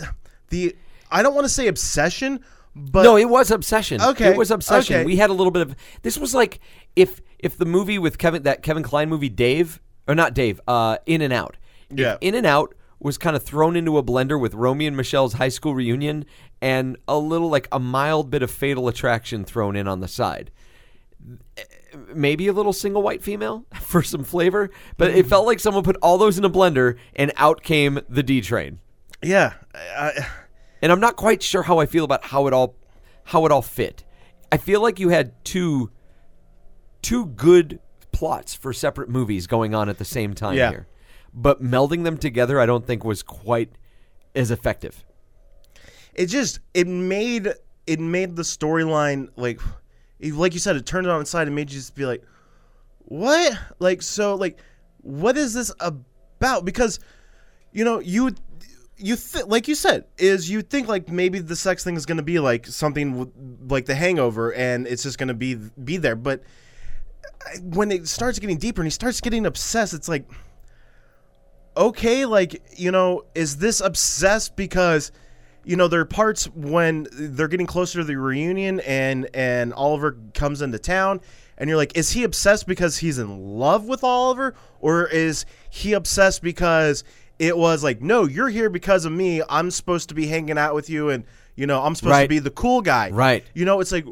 the 0.50 0.76
I 1.12 1.24
don't 1.24 1.34
want 1.34 1.46
to 1.46 1.54
say 1.54 1.68
obsession 1.68 2.40
but 2.76 3.04
no, 3.04 3.18
it 3.18 3.28
was 3.28 3.52
obsession. 3.52 4.02
Okay, 4.02 4.30
it 4.30 4.38
was 4.38 4.52
obsession. 4.52 4.98
okay. 4.98 5.06
We 5.06 5.16
had 5.16 5.30
a 5.30 5.34
little 5.34 5.52
bit 5.52 5.64
of 5.64 5.76
this 6.04 6.18
was 6.18 6.34
like 6.36 6.60
if 6.96 7.22
if 7.40 7.58
the 7.58 7.66
movie 7.66 7.98
with 7.98 8.18
Kevin 8.18 8.44
that 8.44 8.62
Kevin 8.64 8.84
Kline 8.84 9.10
movie 9.10 9.30
Dave 9.30 9.82
or 10.08 10.16
not 10.16 10.34
Dave, 10.34 10.60
uh, 10.68 10.98
In 11.06 11.22
and 11.22 11.32
Out. 11.32 11.58
Yeah. 11.90 12.18
In 12.22 12.36
and 12.36 12.46
Out 12.46 12.74
was 13.00 13.18
kind 13.18 13.36
of 13.36 13.44
thrown 13.44 13.76
into 13.76 13.98
a 13.98 14.04
blender 14.04 14.40
with 14.40 14.54
Romy 14.54 14.86
and 14.88 14.98
Michele's 14.98 15.34
high 15.34 15.50
school 15.50 15.74
reunion 15.74 16.26
and 16.62 16.98
a 17.08 17.18
little 17.18 17.50
like 17.50 17.68
a 17.72 17.80
mild 17.80 18.30
bit 18.30 18.44
of 18.44 18.52
Fatal 18.52 18.88
Attraction 18.88 19.46
thrown 19.46 19.76
in 19.76 19.88
on 19.88 20.00
the 20.00 20.08
side. 20.08 20.52
Maybe 22.14 22.48
a 22.48 22.54
little 22.54 22.74
single 22.74 23.02
white 23.02 23.24
female 23.24 23.66
for 23.82 24.04
some 24.04 24.24
flavor, 24.24 24.70
but 24.98 25.12
it 25.12 25.28
felt 25.28 25.46
like 25.46 25.60
someone 25.60 25.84
put 25.84 25.98
all 26.02 26.18
those 26.18 26.38
in 26.38 26.44
a 26.46 26.50
blender 26.50 26.98
and 27.16 27.32
out 27.38 27.62
came 27.62 28.00
the 28.10 28.24
D 28.24 28.42
train. 28.42 28.80
yeah 29.24 29.54
I, 29.76 30.28
and 30.82 30.92
I'm 30.92 31.00
not 31.00 31.16
quite 31.16 31.42
sure 31.44 31.64
how 31.64 31.80
I 31.80 31.86
feel 31.86 32.04
about 32.06 32.26
how 32.26 32.48
it 32.48 32.54
all 32.54 32.76
how 33.26 33.46
it 33.46 33.52
all 33.52 33.62
fit. 33.62 34.04
I 34.52 34.58
feel 34.58 34.82
like 34.82 35.00
you 35.00 35.10
had 35.10 35.34
two 35.46 35.92
two 37.02 37.28
good 37.28 37.80
plots 38.12 38.54
for 38.56 38.74
separate 38.74 39.10
movies 39.10 39.48
going 39.48 39.74
on 39.76 39.88
at 39.90 39.98
the 39.98 40.06
same 40.06 40.34
time 40.34 40.56
Yeah. 40.58 40.70
here. 40.72 40.88
But 41.34 41.62
melding 41.62 42.04
them 42.04 42.18
together 42.18 42.60
I 42.60 42.66
don't 42.66 42.86
think 42.86 43.04
was 43.04 43.22
quite 43.24 43.72
as 44.36 44.52
effective. 44.52 45.04
it 46.16 46.26
just 46.28 46.60
it 46.74 46.88
made 46.88 47.54
it 47.88 48.00
made 48.00 48.36
the 48.36 48.42
storyline 48.44 49.30
like 49.36 49.60
like 50.22 50.54
you 50.54 50.60
said 50.60 50.76
it 50.76 50.86
turned 50.86 51.08
it 51.08 51.10
on 51.10 51.22
its 51.22 51.30
side 51.30 51.48
and 51.48 51.56
made 51.56 51.70
you 51.72 51.78
just 51.78 51.96
be 51.96 52.06
like 52.06 52.24
what 53.00 53.54
like 53.80 54.02
so 54.02 54.36
like 54.36 54.60
what 55.02 55.38
is 55.38 55.54
this 55.54 55.72
about 55.80 56.66
because 56.66 57.00
you 57.72 57.86
know 57.86 58.00
you 58.00 58.26
would- 58.26 58.40
you 59.00 59.16
th- 59.16 59.46
like 59.46 59.68
you 59.68 59.76
said 59.76 60.06
is 60.18 60.50
you 60.50 60.62
think 60.62 60.88
like 60.88 61.10
maybe 61.10 61.40
the 61.40 61.56
sex 61.56 61.84
thing 61.84 61.96
is 61.96 62.06
going 62.06 62.18
to 62.18 62.24
be 62.24 62.40
like 62.40 62.68
something 62.68 63.18
with, 63.18 63.30
like 63.68 63.86
the 63.86 63.96
hangover 63.96 64.54
and 64.54 64.86
it's 64.88 65.04
just 65.04 65.18
going 65.18 65.30
to 65.30 65.34
be 65.34 65.56
be 65.56 65.98
there 65.98 66.16
but 66.16 66.44
when 67.64 67.92
it 67.92 68.08
starts 68.08 68.38
getting 68.40 68.58
deeper 68.58 68.82
and 68.82 68.88
he 68.88 68.92
starts 68.92 69.22
getting 69.22 69.46
obsessed 69.46 69.94
it's 69.94 70.10
like 70.10 70.30
okay, 71.80 72.26
like 72.26 72.62
you 72.78 72.92
know, 72.92 73.24
is 73.34 73.58
this 73.58 73.80
obsessed 73.80 74.56
because 74.56 75.12
you 75.64 75.76
know 75.76 75.88
there 75.88 76.02
are 76.02 76.06
parts 76.06 76.46
when 76.50 77.08
they're 77.12 77.48
getting 77.48 77.66
closer 77.66 78.00
to 78.00 78.04
the 78.04 78.18
reunion 78.18 78.80
and 78.82 79.30
and 79.34 79.74
Oliver 79.74 80.18
comes 80.34 80.62
into 80.62 80.78
town 80.78 81.22
and 81.58 81.68
you're 81.68 81.78
like, 81.78 81.98
is 81.98 82.12
he 82.12 82.24
obsessed 82.24 82.68
because 82.68 82.98
he's 82.98 83.18
in 83.18 83.58
love 83.58 83.86
with 83.86 84.04
Oliver 84.04 84.56
or 84.80 85.08
is 85.08 85.46
he 85.70 85.94
obsessed 85.94 86.42
because 86.42 87.04
it 87.40 87.58
was 87.58 87.84
like, 87.84 88.02
no, 88.02 88.26
you're 88.26 88.50
here 88.50 88.70
because 88.70 89.06
of 89.06 89.12
me. 89.12 89.42
I'm 89.50 89.72
supposed 89.72 90.10
to 90.10 90.16
be 90.16 90.28
hanging 90.28 90.58
out 90.58 90.76
with 90.76 90.90
you 90.90 91.10
and 91.10 91.24
you 91.56 91.66
know 91.66 91.82
I'm 91.82 91.96
supposed 91.96 92.22
to 92.22 92.28
be 92.28 92.40
the 92.40 92.52
cool 92.52 92.82
guy, 92.82 93.10
Right. 93.12 93.44
You 93.54 93.66
know, 93.66 93.80
it's 93.80 93.92
like, 93.92 94.06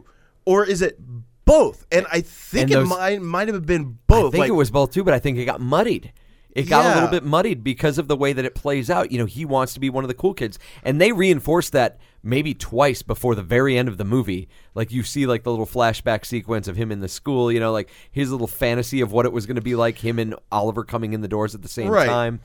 or 0.45 0.65
is 0.65 0.81
it 0.81 0.97
both? 1.45 1.85
And 1.91 2.05
I 2.11 2.21
think 2.21 2.71
And 2.71 2.81
it 2.81 2.85
might 2.85 3.21
might 3.21 3.47
have 3.49 3.65
been 3.65 3.97
both. 4.07 4.29
I 4.29 4.31
think 4.31 4.39
like, 4.41 4.49
it 4.49 4.53
was 4.53 4.71
both 4.71 4.91
too, 4.91 5.03
but 5.03 5.13
I 5.13 5.19
think 5.19 5.37
it 5.37 5.45
got 5.45 5.61
muddied. 5.61 6.11
It 6.55 6.67
got 6.67 6.87
a 6.87 6.93
little 6.95 7.09
bit 7.09 7.23
muddied 7.23 7.63
because 7.63 7.99
of 7.99 8.07
the 8.07 8.15
way 8.17 8.33
that 8.33 8.43
it 8.43 8.55
plays 8.55 8.89
out. 8.89 9.11
You 9.11 9.19
know, 9.19 9.25
he 9.25 9.45
wants 9.45 9.75
to 9.75 9.79
be 9.79 9.91
one 9.91 10.03
of 10.03 10.07
the 10.07 10.15
cool 10.15 10.33
kids, 10.33 10.57
and 10.81 10.99
they 10.99 11.11
reinforce 11.11 11.69
that 11.69 11.99
maybe 12.23 12.55
twice 12.55 13.03
before 13.03 13.35
the 13.35 13.43
very 13.43 13.77
end 13.77 13.87
of 13.87 13.97
the 13.97 14.03
movie. 14.03 14.49
Like 14.73 14.91
you 14.91 15.03
see, 15.03 15.27
like 15.27 15.43
the 15.43 15.51
little 15.51 15.67
flashback 15.67 16.25
sequence 16.25 16.67
of 16.67 16.75
him 16.75 16.91
in 16.91 16.99
the 16.99 17.07
school. 17.07 17.51
You 17.51 17.59
know, 17.59 17.71
like 17.71 17.91
his 18.11 18.31
little 18.31 18.47
fantasy 18.47 19.01
of 19.01 19.11
what 19.11 19.27
it 19.27 19.31
was 19.31 19.45
going 19.45 19.57
to 19.57 19.61
be 19.61 19.75
like 19.75 19.99
him 19.99 20.17
and 20.17 20.33
Oliver 20.51 20.83
coming 20.83 21.13
in 21.13 21.21
the 21.21 21.27
doors 21.27 21.53
at 21.53 21.61
the 21.61 21.67
same 21.67 21.89
Right. 21.89 22.07
time. 22.07 22.39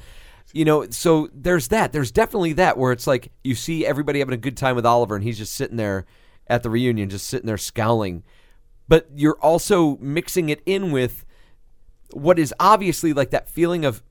You 0.53 0.65
know, 0.65 0.89
so 0.91 1.29
there's 1.33 1.69
that. 1.69 1.93
There's 1.93 2.11
definitely 2.11 2.53
that 2.55 2.77
where 2.77 2.93
it's 2.93 3.07
like 3.07 3.33
you 3.43 3.55
see 3.55 3.87
everybody 3.87 4.19
having 4.19 4.35
a 4.35 4.39
good 4.39 4.57
time 4.57 4.77
with 4.77 4.85
Oliver, 4.85 5.15
and 5.15 5.25
he's 5.25 5.39
just 5.39 5.55
sitting 5.55 5.77
there 5.77 6.05
at 6.47 6.63
the 6.63 6.71
reunion, 6.71 7.09
just 7.09 7.27
sitting 7.27 7.47
there 7.47 7.59
scowling. 7.59 8.23
But 8.89 9.09
you're 9.15 9.39
also 9.41 9.97
mixing 9.99 10.51
it 10.51 10.61
in 10.67 10.93
with 10.93 11.25
what 12.13 12.39
is 12.39 12.55
obviously 12.61 13.13
like 13.13 13.31
that 13.31 13.49
feeling 13.49 13.85
of 13.85 14.03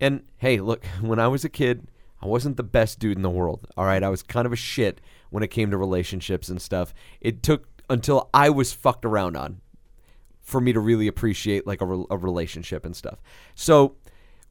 and 0.00 0.22
hey 0.38 0.60
look 0.60 0.84
when 1.00 1.18
i 1.18 1.28
was 1.28 1.44
a 1.44 1.48
kid 1.48 1.88
i 2.22 2.26
wasn't 2.26 2.56
the 2.56 2.62
best 2.62 2.98
dude 2.98 3.16
in 3.16 3.22
the 3.22 3.30
world 3.30 3.66
all 3.76 3.84
right 3.84 4.02
i 4.02 4.08
was 4.08 4.22
kind 4.22 4.46
of 4.46 4.52
a 4.52 4.56
shit 4.56 5.00
when 5.30 5.42
it 5.42 5.48
came 5.48 5.70
to 5.70 5.76
relationships 5.76 6.48
and 6.48 6.60
stuff 6.60 6.94
it 7.20 7.42
took 7.42 7.66
until 7.88 8.28
i 8.34 8.50
was 8.50 8.72
fucked 8.72 9.04
around 9.04 9.36
on 9.36 9.60
for 10.40 10.60
me 10.60 10.72
to 10.72 10.78
really 10.78 11.08
appreciate 11.08 11.66
like 11.66 11.80
a, 11.80 11.86
re- 11.86 12.06
a 12.10 12.16
relationship 12.16 12.84
and 12.84 12.94
stuff 12.94 13.20
so 13.54 13.96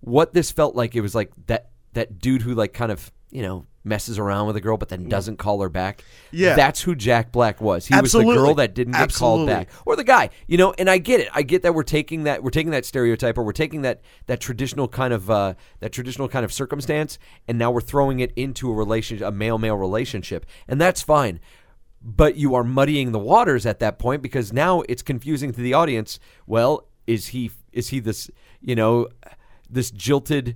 what 0.05 0.33
this 0.33 0.51
felt 0.51 0.75
like 0.75 0.95
it 0.95 1.01
was 1.01 1.15
like 1.15 1.31
that 1.47 1.69
that 1.93 2.19
dude 2.19 2.43
who 2.43 2.53
like 2.53 2.73
kind 2.73 2.91
of 2.91 3.11
you 3.31 3.41
know 3.41 3.65
messes 3.83 4.17
around 4.17 4.47
with 4.47 4.55
a 4.55 4.61
girl 4.61 4.77
but 4.77 4.89
then 4.89 5.07
doesn't 5.07 5.37
call 5.37 5.61
her 5.61 5.69
back. 5.69 6.03
Yeah. 6.31 6.55
that's 6.55 6.81
who 6.81 6.95
jack 6.95 7.31
black 7.31 7.59
was. 7.59 7.87
He 7.87 7.99
was 7.99 8.11
the 8.13 8.23
girl 8.23 8.55
that 8.55 8.73
didn't 8.73 8.93
get 8.93 9.13
called 9.13 9.47
back. 9.47 9.69
Or 9.85 9.95
the 9.95 10.03
guy 10.03 10.29
you 10.47 10.57
know 10.57 10.73
and 10.77 10.89
i 10.89 10.99
get 10.99 11.19
it. 11.21 11.29
I 11.33 11.41
get 11.41 11.63
that 11.63 11.73
we're 11.73 11.83
taking 11.83 12.23
that 12.23 12.43
we're 12.43 12.51
taking 12.51 12.71
that 12.71 12.85
stereotype 12.85 13.37
or 13.37 13.43
we're 13.43 13.51
taking 13.51 13.81
that 13.81 14.01
that 14.27 14.39
traditional 14.39 14.87
kind 14.87 15.13
of 15.13 15.29
uh 15.29 15.55
that 15.79 15.91
traditional 15.91 16.27
kind 16.27 16.45
of 16.45 16.53
circumstance 16.53 17.17
and 17.47 17.57
now 17.57 17.71
we're 17.71 17.81
throwing 17.81 18.19
it 18.19 18.31
into 18.35 18.69
a 18.69 18.73
relationship 18.73 19.27
a 19.27 19.31
male 19.31 19.57
male 19.57 19.75
relationship 19.75 20.45
and 20.67 20.79
that's 20.79 21.01
fine. 21.01 21.39
But 22.01 22.35
you 22.35 22.53
are 22.53 22.63
muddying 22.63 23.11
the 23.11 23.19
waters 23.19 23.65
at 23.65 23.79
that 23.79 23.97
point 23.97 24.21
because 24.21 24.53
now 24.53 24.81
it's 24.81 25.01
confusing 25.01 25.51
to 25.51 25.61
the 25.61 25.73
audience. 25.73 26.19
Well 26.45 26.87
is 27.07 27.27
he 27.27 27.51
is 27.71 27.89
he 27.89 27.99
this 27.99 28.29
you 28.61 28.75
know 28.75 29.07
this 29.69 29.91
jilted 29.91 30.55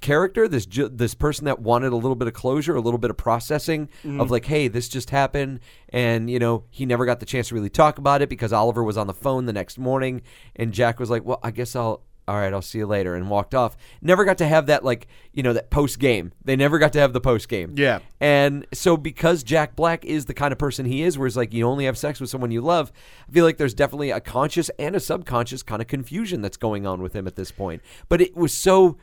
character 0.00 0.48
this 0.48 0.66
this 0.66 1.14
person 1.14 1.44
that 1.44 1.60
wanted 1.60 1.92
a 1.92 1.96
little 1.96 2.14
bit 2.14 2.26
of 2.26 2.34
closure 2.34 2.74
a 2.74 2.80
little 2.80 2.98
bit 2.98 3.10
of 3.10 3.16
processing 3.16 3.86
mm-hmm. 4.02 4.20
of 4.20 4.30
like 4.30 4.44
hey 4.46 4.66
this 4.68 4.88
just 4.88 5.10
happened 5.10 5.60
and 5.90 6.30
you 6.30 6.38
know 6.38 6.64
he 6.70 6.84
never 6.84 7.06
got 7.06 7.20
the 7.20 7.26
chance 7.26 7.48
to 7.48 7.54
really 7.54 7.70
talk 7.70 7.98
about 7.98 8.20
it 8.20 8.28
because 8.28 8.52
Oliver 8.52 8.82
was 8.82 8.96
on 8.96 9.06
the 9.06 9.14
phone 9.14 9.46
the 9.46 9.52
next 9.52 9.78
morning 9.78 10.22
and 10.56 10.72
Jack 10.72 10.98
was 10.98 11.10
like 11.10 11.24
well 11.24 11.38
I 11.42 11.50
guess 11.50 11.76
I'll 11.76 12.02
all 12.26 12.36
right 12.36 12.52
I'll 12.52 12.62
see 12.62 12.78
you 12.78 12.86
later 12.86 13.14
and 13.14 13.28
walked 13.28 13.54
off 13.54 13.76
never 14.00 14.24
got 14.24 14.38
to 14.38 14.46
have 14.46 14.66
that 14.66 14.84
like 14.84 15.06
you 15.32 15.42
know 15.42 15.52
that 15.52 15.70
post 15.70 15.98
game 15.98 16.32
they 16.44 16.56
never 16.56 16.78
got 16.78 16.92
to 16.94 16.98
have 17.00 17.12
the 17.12 17.20
post 17.20 17.48
game 17.48 17.74
Yeah. 17.76 17.98
and 18.20 18.66
so 18.72 18.96
because 18.96 19.42
Jack 19.42 19.76
Black 19.76 20.04
is 20.04 20.24
the 20.24 20.34
kind 20.34 20.52
of 20.52 20.58
person 20.58 20.86
he 20.86 21.02
is, 21.02 21.18
where 21.18 21.26
it's 21.26 21.36
like 21.36 21.52
you 21.52 21.66
only 21.66 21.84
have 21.84 21.98
sex 21.98 22.20
with 22.20 22.30
someone 22.30 22.50
you 22.50 22.60
love, 22.60 22.90
I 23.28 23.32
feel 23.32 23.44
like 23.44 23.58
there's 23.58 23.74
definitely 23.74 24.10
a 24.10 24.20
conscious 24.20 24.70
and 24.78 24.96
a 24.96 25.00
subconscious 25.00 25.62
kind 25.62 25.82
of 25.82 25.88
confusion 25.88 26.40
that's 26.40 26.56
going 26.56 26.86
on 26.86 27.02
with 27.02 27.14
him 27.14 27.26
at 27.26 27.36
this 27.36 27.50
point. 27.52 27.82
But 28.08 28.20
it 28.20 28.34
was 28.36 28.52
so 28.54 28.96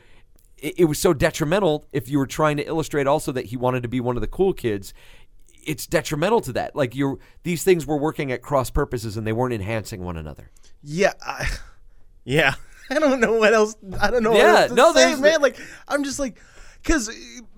it, 0.58 0.74
it 0.80 0.84
was 0.86 0.98
so 0.98 1.12
detrimental 1.12 1.84
if 1.92 2.08
you 2.08 2.18
were 2.18 2.26
trying 2.26 2.56
to 2.56 2.64
illustrate 2.66 3.06
also 3.06 3.30
that 3.32 3.46
he 3.46 3.56
wanted 3.56 3.82
to 3.82 3.88
be 3.88 4.00
one 4.00 4.16
of 4.16 4.20
the 4.20 4.26
cool 4.28 4.52
kids. 4.52 4.92
It's 5.64 5.86
detrimental 5.86 6.40
to 6.40 6.52
that. 6.54 6.74
Like 6.74 6.96
you're 6.96 7.18
these 7.44 7.62
things 7.62 7.86
were 7.86 7.96
working 7.98 8.32
at 8.32 8.42
cross 8.42 8.68
purposes 8.70 9.16
and 9.16 9.24
they 9.26 9.32
weren't 9.32 9.54
enhancing 9.54 10.02
one 10.02 10.16
another. 10.16 10.50
Yeah, 10.82 11.12
I, 11.24 11.48
yeah. 12.24 12.54
I 12.90 12.98
don't 12.98 13.20
know 13.20 13.34
what 13.34 13.54
else. 13.54 13.76
I 14.00 14.10
don't 14.10 14.22
know. 14.22 14.34
Yeah, 14.34 14.52
what 14.52 14.60
else 14.60 14.68
to 14.70 14.74
no, 14.74 14.92
say, 14.92 15.14
man. 15.16 15.40
Like 15.40 15.56
I'm 15.88 16.04
just 16.04 16.18
like, 16.18 16.40
because 16.82 17.10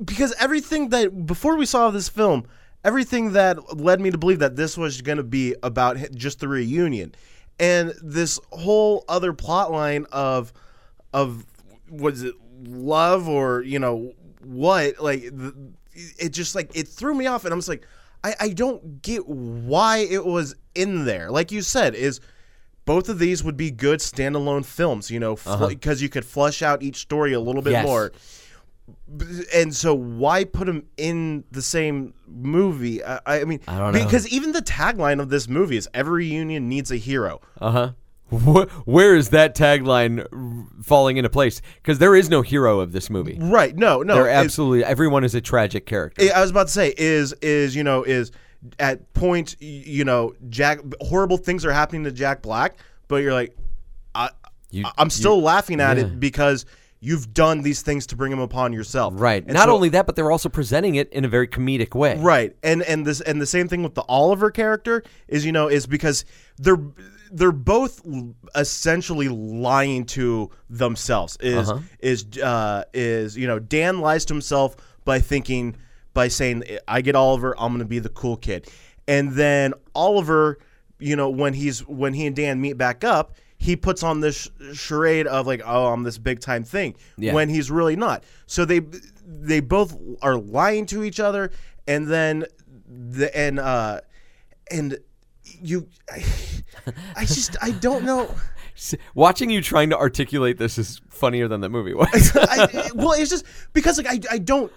because 0.04 0.34
everything 0.38 0.90
that 0.90 1.26
before 1.26 1.56
we 1.56 1.66
saw 1.66 1.90
this 1.90 2.08
film, 2.08 2.46
everything 2.84 3.32
that 3.32 3.76
led 3.78 4.00
me 4.00 4.10
to 4.10 4.18
believe 4.18 4.38
that 4.40 4.56
this 4.56 4.76
was 4.76 5.00
going 5.00 5.18
to 5.18 5.24
be 5.24 5.54
about 5.62 5.96
just 6.14 6.40
the 6.40 6.48
reunion, 6.48 7.14
and 7.58 7.94
this 8.02 8.38
whole 8.52 9.04
other 9.08 9.32
plot 9.32 9.72
line 9.72 10.06
of 10.12 10.52
of 11.12 11.46
was 11.90 12.22
it 12.22 12.34
love 12.64 13.28
or 13.28 13.62
you 13.62 13.78
know 13.78 14.12
what 14.42 14.98
like 15.00 15.22
it 15.94 16.30
just 16.30 16.54
like 16.54 16.70
it 16.74 16.88
threw 16.88 17.14
me 17.14 17.26
off 17.26 17.44
and 17.44 17.52
i'm 17.52 17.58
just 17.58 17.68
like 17.68 17.86
I, 18.22 18.34
I 18.40 18.48
don't 18.50 19.02
get 19.02 19.26
why 19.28 19.98
it 19.98 20.24
was 20.24 20.54
in 20.74 21.04
there 21.04 21.30
like 21.30 21.52
you 21.52 21.62
said 21.62 21.94
is 21.94 22.20
both 22.84 23.08
of 23.08 23.18
these 23.18 23.42
would 23.44 23.56
be 23.56 23.70
good 23.70 24.00
standalone 24.00 24.64
films 24.64 25.10
you 25.10 25.18
know 25.20 25.36
because 25.68 26.02
you 26.02 26.08
could 26.08 26.24
flesh 26.24 26.62
out 26.62 26.82
each 26.82 26.96
story 26.96 27.32
a 27.32 27.40
little 27.40 27.62
bit 27.62 27.72
Yes. 27.72 27.86
more 27.86 28.12
and 29.54 29.74
so 29.74 29.94
why 29.94 30.44
put 30.44 30.66
them 30.66 30.84
in 30.96 31.44
the 31.50 31.62
same 31.62 32.12
movie 32.26 33.02
i, 33.02 33.18
I 33.26 33.44
mean 33.44 33.60
I 33.66 33.90
because 33.92 34.28
even 34.28 34.52
the 34.52 34.60
tagline 34.60 35.20
of 35.20 35.30
this 35.30 35.48
movie 35.48 35.76
is 35.76 35.88
every 35.94 36.26
union 36.26 36.68
needs 36.68 36.90
a 36.90 36.96
hero 36.96 37.40
Uh 37.60 37.70
huh. 37.70 37.92
Where 38.84 39.14
is 39.14 39.28
that 39.30 39.54
tagline 39.54 40.26
falling 40.82 41.18
into 41.18 41.28
place? 41.30 41.60
Because 41.76 41.98
there 41.98 42.16
is 42.16 42.30
no 42.30 42.40
hero 42.42 42.80
of 42.80 42.90
this 42.92 43.08
movie. 43.08 43.36
right 43.38 43.76
no 43.76 44.02
no 44.02 44.14
There 44.14 44.28
absolutely 44.28 44.82
everyone 44.84 45.24
is 45.24 45.34
a 45.34 45.40
tragic 45.40 45.86
character. 45.86 46.26
I 46.34 46.40
was 46.40 46.50
about 46.50 46.66
to 46.66 46.72
say 46.72 46.94
is 46.96 47.32
is 47.42 47.76
you 47.76 47.84
know 47.84 48.02
is 48.02 48.32
at 48.78 49.12
point 49.14 49.56
you 49.60 50.04
know 50.04 50.34
Jack 50.48 50.80
horrible 51.00 51.36
things 51.36 51.64
are 51.64 51.72
happening 51.72 52.04
to 52.04 52.12
Jack 52.12 52.42
Black, 52.42 52.76
but 53.08 53.16
you're 53.16 53.32
like 53.34 53.56
I 54.14 54.30
You- 54.70 54.86
I'm 54.98 55.10
still 55.10 55.40
laughing 55.42 55.80
at 55.80 55.96
yeah. 55.96 56.04
it 56.04 56.18
because 56.20 56.64
you've 57.00 57.34
done 57.34 57.60
these 57.60 57.82
things 57.82 58.06
to 58.06 58.16
bring 58.16 58.32
him 58.32 58.38
upon 58.38 58.72
yourself. 58.72 59.12
right. 59.16 59.44
And 59.44 59.52
Not 59.52 59.66
so- 59.66 59.74
only 59.74 59.90
that, 59.90 60.06
but 60.06 60.16
they're 60.16 60.30
also 60.30 60.48
presenting 60.48 60.94
it 60.94 61.12
in 61.12 61.24
a 61.26 61.28
very 61.28 61.46
comedic 61.46 61.94
way. 61.94 62.16
Right. 62.18 62.56
And 62.62 62.82
and 62.82 63.06
this 63.06 63.20
and 63.20 63.40
the 63.42 63.46
same 63.46 63.68
thing 63.68 63.82
with 63.82 63.94
the 63.94 64.04
Oliver 64.08 64.50
character 64.50 65.02
is 65.28 65.44
you 65.44 65.52
know 65.52 65.68
is 65.68 65.86
because 65.86 66.24
they're 66.58 66.80
they're 67.30 67.52
both 67.52 68.00
essentially 68.54 69.28
lying 69.28 70.04
to 70.06 70.50
themselves. 70.70 71.36
Is 71.40 71.68
Uh-huh. 71.70 71.80
is 72.00 72.24
uh 72.42 72.84
is 72.94 73.36
you 73.36 73.46
know 73.46 73.58
Dan 73.58 74.00
lies 74.00 74.24
to 74.26 74.34
himself 74.34 74.76
by 75.04 75.18
thinking 75.20 75.76
by 76.14 76.28
saying 76.28 76.64
I 76.88 77.00
get 77.00 77.14
Oliver, 77.14 77.54
I'm 77.58 77.72
going 77.72 77.80
to 77.80 77.84
be 77.84 77.98
the 77.98 78.08
cool 78.08 78.36
kid. 78.36 78.68
And 79.06 79.32
then 79.32 79.74
Oliver, 79.94 80.58
you 80.98 81.16
know, 81.16 81.28
when 81.28 81.52
he's 81.52 81.80
when 81.86 82.14
he 82.14 82.26
and 82.26 82.34
Dan 82.34 82.60
meet 82.60 82.78
back 82.78 83.04
up, 83.04 83.34
he 83.58 83.76
puts 83.76 84.02
on 84.02 84.20
this 84.20 84.36
sh- 84.36 84.76
charade 84.76 85.26
of 85.26 85.46
like, 85.46 85.60
"Oh, 85.64 85.86
I'm 85.86 86.02
this 86.02 86.16
big 86.18 86.40
time 86.40 86.64
thing," 86.64 86.94
Yeah. 87.18 87.34
when 87.34 87.48
he's 87.48 87.70
really 87.70 87.96
not. 87.96 88.24
So 88.46 88.64
they 88.64 88.80
they 89.26 89.60
both 89.60 89.96
are 90.22 90.36
lying 90.36 90.86
to 90.86 91.04
each 91.04 91.20
other, 91.20 91.50
and 91.86 92.06
then 92.06 92.46
the 92.86 93.36
and 93.36 93.58
uh 93.58 94.00
and 94.70 94.98
you, 95.60 95.88
I, 96.10 96.24
I 97.16 97.24
just 97.24 97.56
I 97.62 97.72
don't 97.72 98.04
know. 98.04 98.34
Watching 99.14 99.50
you 99.50 99.62
trying 99.62 99.90
to 99.90 99.96
articulate 99.96 100.58
this 100.58 100.78
is 100.78 101.00
funnier 101.08 101.46
than 101.48 101.60
the 101.60 101.68
movie 101.68 101.94
was. 101.94 102.32
I, 102.40 102.90
well, 102.94 103.12
it's 103.12 103.30
just 103.30 103.44
because 103.72 103.98
like 103.98 104.06
I 104.06 104.34
I 104.34 104.38
don't 104.38 104.72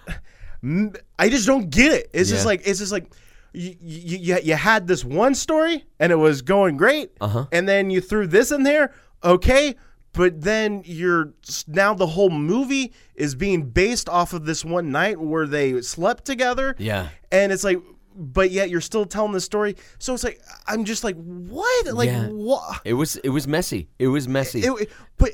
I 1.18 1.28
just 1.28 1.46
don't 1.46 1.70
get 1.70 1.92
it. 1.92 2.10
It's 2.12 2.30
just 2.30 2.46
like 2.46 2.62
it's 2.66 2.78
just 2.78 2.92
like. 2.92 3.12
You, 3.54 3.74
you, 3.80 4.36
you- 4.44 4.54
had 4.54 4.86
this 4.86 5.02
one 5.02 5.34
story 5.34 5.82
and 5.98 6.12
it 6.12 6.16
was 6.16 6.42
going 6.42 6.76
great, 6.76 7.12
Uh-huh. 7.18 7.46
and 7.50 7.66
then 7.66 7.88
you 7.88 8.02
threw 8.02 8.26
this 8.26 8.52
in 8.52 8.62
there, 8.62 8.92
okay, 9.24 9.74
but 10.12 10.42
then 10.42 10.82
you're 10.84 11.32
now 11.66 11.94
the 11.94 12.06
whole 12.06 12.28
movie 12.28 12.92
is 13.14 13.34
being 13.34 13.62
based 13.70 14.06
off 14.10 14.34
of 14.34 14.44
this 14.44 14.66
one 14.66 14.92
night 14.92 15.18
where 15.18 15.46
they 15.46 15.80
slept 15.80 16.26
together, 16.26 16.76
Yeah. 16.78 17.08
and 17.32 17.50
it's 17.50 17.64
like, 17.64 17.78
but 18.14 18.50
yet 18.50 18.68
you're 18.68 18.82
still 18.82 19.06
telling 19.06 19.32
the 19.32 19.40
story, 19.40 19.76
so 19.98 20.12
it's 20.12 20.24
like 20.24 20.40
I'm 20.66 20.84
just 20.84 21.02
like, 21.02 21.16
what, 21.16 21.86
like 21.94 22.10
Yeah. 22.10 22.26
what? 22.28 22.82
it 22.84 22.92
was 22.94 23.16
it 23.16 23.30
was 23.30 23.48
messy. 23.48 23.88
It 23.98 24.08
was 24.08 24.28
messy. 24.28 24.60
It, 24.60 24.90
but 25.16 25.30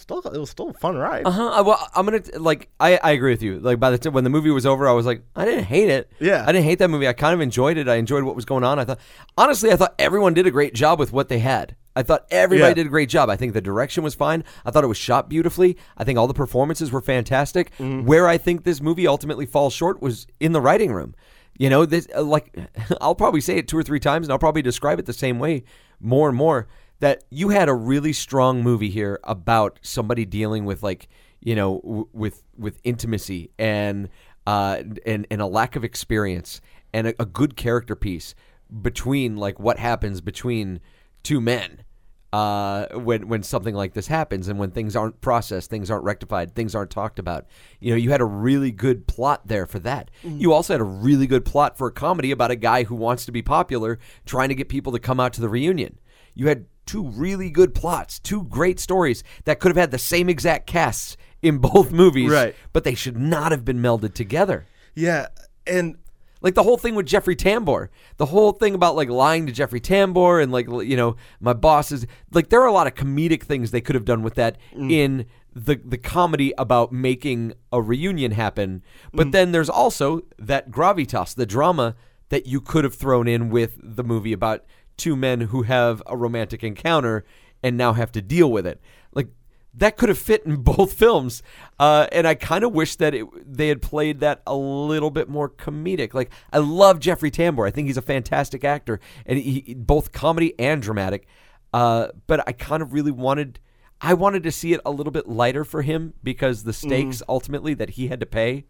still, 0.00 0.20
it 0.20 0.38
was 0.38 0.50
still 0.50 0.70
a 0.70 0.72
fun 0.74 0.96
ride. 0.96 1.26
Uh 1.26 1.30
huh. 1.30 1.62
Well, 1.66 1.88
I'm 1.94 2.04
gonna 2.06 2.22
like. 2.38 2.68
I, 2.80 2.98
I 3.02 3.10
agree 3.12 3.32
with 3.32 3.42
you. 3.42 3.58
Like 3.60 3.78
by 3.80 3.90
the 3.90 3.98
time 3.98 4.12
when 4.12 4.24
the 4.24 4.30
movie 4.30 4.50
was 4.50 4.64
over, 4.66 4.88
I 4.88 4.92
was 4.92 5.06
like, 5.06 5.22
I 5.36 5.44
didn't 5.44 5.64
hate 5.64 5.88
it. 5.88 6.10
Yeah. 6.20 6.44
I 6.46 6.52
didn't 6.52 6.64
hate 6.64 6.78
that 6.80 6.88
movie. 6.88 7.06
I 7.08 7.12
kind 7.12 7.34
of 7.34 7.40
enjoyed 7.40 7.76
it. 7.76 7.88
I 7.88 7.96
enjoyed 7.96 8.24
what 8.24 8.34
was 8.36 8.44
going 8.44 8.64
on. 8.64 8.78
I 8.78 8.84
thought, 8.84 8.98
honestly, 9.36 9.70
I 9.72 9.76
thought 9.76 9.94
everyone 9.98 10.34
did 10.34 10.46
a 10.46 10.50
great 10.50 10.74
job 10.74 10.98
with 10.98 11.12
what 11.12 11.28
they 11.28 11.38
had. 11.40 11.76
I 11.96 12.02
thought 12.04 12.26
everybody 12.30 12.70
Yeah. 12.70 12.74
did 12.74 12.86
a 12.86 12.90
great 12.90 13.08
job. 13.08 13.28
I 13.28 13.36
think 13.36 13.54
the 13.54 13.60
direction 13.60 14.04
was 14.04 14.14
fine. 14.14 14.44
I 14.64 14.70
thought 14.70 14.84
it 14.84 14.88
was 14.88 14.96
shot 14.98 15.28
beautifully. 15.28 15.76
I 15.96 16.04
think 16.04 16.16
all 16.18 16.28
the 16.28 16.34
performances 16.34 16.92
were 16.92 17.00
fantastic. 17.00 17.72
Mm-hmm. 17.78 18.06
Where 18.06 18.28
I 18.28 18.38
think 18.38 18.62
this 18.62 18.80
movie 18.80 19.06
ultimately 19.08 19.46
falls 19.46 19.72
short 19.74 20.00
was 20.00 20.26
in 20.38 20.52
the 20.52 20.60
writing 20.60 20.92
room. 20.92 21.14
You 21.58 21.68
know, 21.70 21.84
this 21.86 22.06
uh, 22.16 22.22
like 22.22 22.56
I'll 23.00 23.16
probably 23.16 23.40
say 23.40 23.56
it 23.56 23.66
two 23.66 23.76
or 23.76 23.82
three 23.82 23.98
times, 23.98 24.26
and 24.28 24.32
I'll 24.32 24.38
probably 24.38 24.62
describe 24.62 25.00
it 25.00 25.06
the 25.06 25.12
same 25.12 25.40
way 25.40 25.64
more 26.00 26.28
and 26.28 26.36
more. 26.38 26.68
That 27.00 27.24
you 27.30 27.50
had 27.50 27.68
a 27.68 27.74
really 27.74 28.12
strong 28.12 28.62
movie 28.62 28.90
here 28.90 29.20
about 29.24 29.78
somebody 29.82 30.24
dealing 30.24 30.64
with 30.64 30.82
like 30.82 31.08
you 31.40 31.54
know 31.54 31.80
w- 31.84 32.08
with 32.12 32.42
with 32.56 32.80
intimacy 32.82 33.50
and 33.58 34.08
uh 34.46 34.82
and 35.06 35.26
and 35.30 35.40
a 35.40 35.46
lack 35.46 35.76
of 35.76 35.84
experience 35.84 36.60
and 36.92 37.06
a, 37.08 37.22
a 37.22 37.26
good 37.26 37.56
character 37.56 37.94
piece 37.94 38.34
between 38.82 39.36
like 39.36 39.60
what 39.60 39.78
happens 39.78 40.20
between 40.20 40.80
two 41.22 41.40
men 41.40 41.84
uh, 42.32 42.86
when 42.92 43.26
when 43.28 43.42
something 43.42 43.74
like 43.74 43.94
this 43.94 44.06
happens 44.08 44.48
and 44.48 44.58
when 44.58 44.70
things 44.70 44.94
aren't 44.94 45.20
processed, 45.20 45.70
things 45.70 45.90
aren't 45.90 46.04
rectified, 46.04 46.54
things 46.54 46.74
aren't 46.74 46.90
talked 46.90 47.18
about. 47.18 47.46
You 47.80 47.90
know, 47.92 47.96
you 47.96 48.10
had 48.10 48.20
a 48.20 48.26
really 48.26 48.70
good 48.70 49.06
plot 49.06 49.46
there 49.46 49.64
for 49.66 49.78
that. 49.80 50.10
You 50.22 50.52
also 50.52 50.74
had 50.74 50.80
a 50.80 50.84
really 50.84 51.26
good 51.26 51.44
plot 51.46 51.78
for 51.78 51.88
a 51.88 51.92
comedy 51.92 52.30
about 52.30 52.50
a 52.50 52.56
guy 52.56 52.84
who 52.84 52.94
wants 52.94 53.24
to 53.26 53.32
be 53.32 53.40
popular, 53.40 53.98
trying 54.26 54.50
to 54.50 54.54
get 54.54 54.68
people 54.68 54.92
to 54.92 54.98
come 54.98 55.18
out 55.20 55.32
to 55.34 55.40
the 55.40 55.48
reunion. 55.48 55.98
You 56.34 56.48
had 56.48 56.66
two 56.86 57.08
really 57.08 57.50
good 57.50 57.74
plots, 57.74 58.18
two 58.18 58.44
great 58.44 58.80
stories 58.80 59.22
that 59.44 59.60
could 59.60 59.68
have 59.68 59.76
had 59.76 59.90
the 59.90 59.98
same 59.98 60.28
exact 60.28 60.66
casts 60.66 61.16
in 61.42 61.58
both 61.58 61.92
movies, 61.92 62.30
Right. 62.30 62.54
but 62.72 62.84
they 62.84 62.94
should 62.94 63.16
not 63.18 63.52
have 63.52 63.64
been 63.64 63.80
melded 63.80 64.14
together. 64.14 64.66
Yeah, 64.94 65.28
and 65.66 65.96
Like 66.40 66.54
the 66.54 66.62
whole 66.62 66.76
thing 66.76 66.94
with 66.94 67.06
Jeffrey 67.06 67.34
Tambor, 67.34 67.88
the 68.16 68.26
whole 68.26 68.52
thing 68.52 68.74
about 68.74 68.94
like 68.94 69.08
lying 69.08 69.46
to 69.46 69.52
Jeffrey 69.52 69.80
Tambor 69.80 70.40
and 70.40 70.52
like 70.52 70.68
you 70.68 70.96
know 70.96 71.16
my 71.40 71.52
boss 71.52 71.90
is 71.90 72.06
like 72.32 72.48
there 72.48 72.60
are 72.62 72.66
a 72.68 72.72
lot 72.72 72.86
of 72.86 72.94
comedic 72.94 73.42
things 73.42 73.72
they 73.72 73.80
could 73.80 73.96
have 73.96 74.04
done 74.04 74.22
with 74.22 74.34
that 74.34 74.56
mm. 74.72 74.90
in 74.90 75.26
the 75.52 75.80
the 75.84 75.98
comedy 75.98 76.54
about 76.56 76.92
making 76.92 77.54
a 77.72 77.82
reunion 77.82 78.30
happen. 78.30 78.84
But 79.12 79.28
mm. 79.28 79.32
then 79.32 79.50
there's 79.50 79.68
also 79.68 80.20
that 80.38 80.70
gravitas, 80.70 81.34
the 81.34 81.44
drama 81.44 81.96
that 82.28 82.46
you 82.46 82.60
could 82.60 82.84
have 82.84 82.94
thrown 82.94 83.26
in 83.26 83.50
with 83.50 83.76
the 83.82 84.04
movie 84.04 84.32
about 84.32 84.64
two 84.98 85.16
men 85.16 85.42
who 85.42 85.62
have 85.62 86.02
a 86.06 86.16
romantic 86.16 86.62
encounter 86.62 87.24
and 87.62 87.76
now 87.76 87.92
have 87.94 88.12
to 88.12 88.22
deal 88.22 88.50
with 88.50 88.66
it. 88.66 88.80
Like 89.12 89.28
that 89.74 89.96
could 89.96 90.08
have 90.08 90.18
fit 90.18 90.44
in 90.44 90.56
both 90.62 90.92
films, 90.92 91.42
uh, 91.78 92.06
and 92.12 92.26
I 92.26 92.34
kind 92.34 92.64
of 92.64 92.72
wish 92.72 92.96
that 92.96 93.14
it, 93.14 93.26
they 93.50 93.68
had 93.68 93.80
played 93.80 94.20
that 94.20 94.42
a 94.46 94.54
little 94.54 95.10
bit 95.10 95.28
more 95.28 95.48
comedic. 95.48 96.12
Like 96.12 96.30
I 96.52 96.58
love 96.58 97.00
Jeffrey 97.00 97.30
Tambor; 97.30 97.66
I 97.66 97.70
think 97.70 97.86
he's 97.86 97.96
a 97.96 98.02
fantastic 98.02 98.64
actor, 98.64 99.00
and 99.24 99.38
he 99.38 99.74
both 99.74 100.12
comedy 100.12 100.54
and 100.58 100.82
dramatic. 100.82 101.26
Uh, 101.72 102.08
but 102.26 102.46
I 102.48 102.52
kind 102.52 102.82
of 102.82 102.92
really 102.92 103.10
wanted, 103.10 103.60
I 104.00 104.14
wanted 104.14 104.42
to 104.44 104.50
see 104.50 104.72
it 104.72 104.80
a 104.86 104.90
little 104.90 105.10
bit 105.10 105.28
lighter 105.28 105.64
for 105.64 105.82
him 105.82 106.14
because 106.22 106.64
the 106.64 106.72
stakes 106.72 107.22
ultimately 107.28 107.74
that 107.74 107.90
he 107.90 108.08
had 108.08 108.20
to 108.20 108.26
pay 108.26 108.64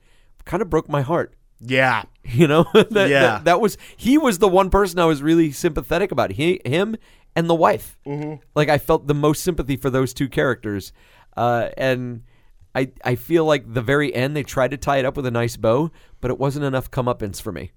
kind 0.45 0.63
of 0.63 0.69
broke 0.69 0.89
my 0.89 1.03
heart. 1.03 1.35
Yeah, 1.61 2.03
You 2.25 2.47
know, 2.47 2.65
that, 2.75 3.09
Yeah. 3.09 3.21
that, 3.21 3.45
that 3.45 3.61
was 3.61 3.77
he 3.97 4.19
was 4.19 4.39
the 4.39 4.49
one 4.49 4.71
person 4.71 4.99
I 4.99 5.05
was 5.07 5.23
really 5.23 5.51
sympathetic 5.53 6.13
about. 6.13 6.33
He, 6.33 6.61
him, 6.65 6.97
and 7.35 7.49
the 7.49 7.55
wife. 7.55 7.99
Mm-hmm. 8.07 8.35
Like 8.55 8.69
I 8.69 8.79
felt 8.79 9.07
the 9.07 9.15
most 9.15 9.43
sympathy 9.43 9.77
for 9.77 9.91
those 9.91 10.13
two 10.13 10.29
characters, 10.29 10.93
uh, 11.37 11.69
and 11.77 12.23
I 12.75 12.91
I 13.05 13.15
feel 13.15 13.45
like 13.45 13.73
the 13.73 13.83
very 13.83 14.15
end 14.15 14.37
they 14.37 14.43
tried 14.43 14.71
to 14.73 14.77
tie 14.77 14.99
it 14.99 15.05
up 15.05 15.17
with 15.17 15.27
a 15.27 15.31
nice 15.31 15.57
bow, 15.57 15.91
but 16.21 16.31
it 16.31 16.39
wasn't 16.39 16.65
enough 16.65 16.91
comeuppance 16.91 17.41
for 17.41 17.53
me. 17.53 17.73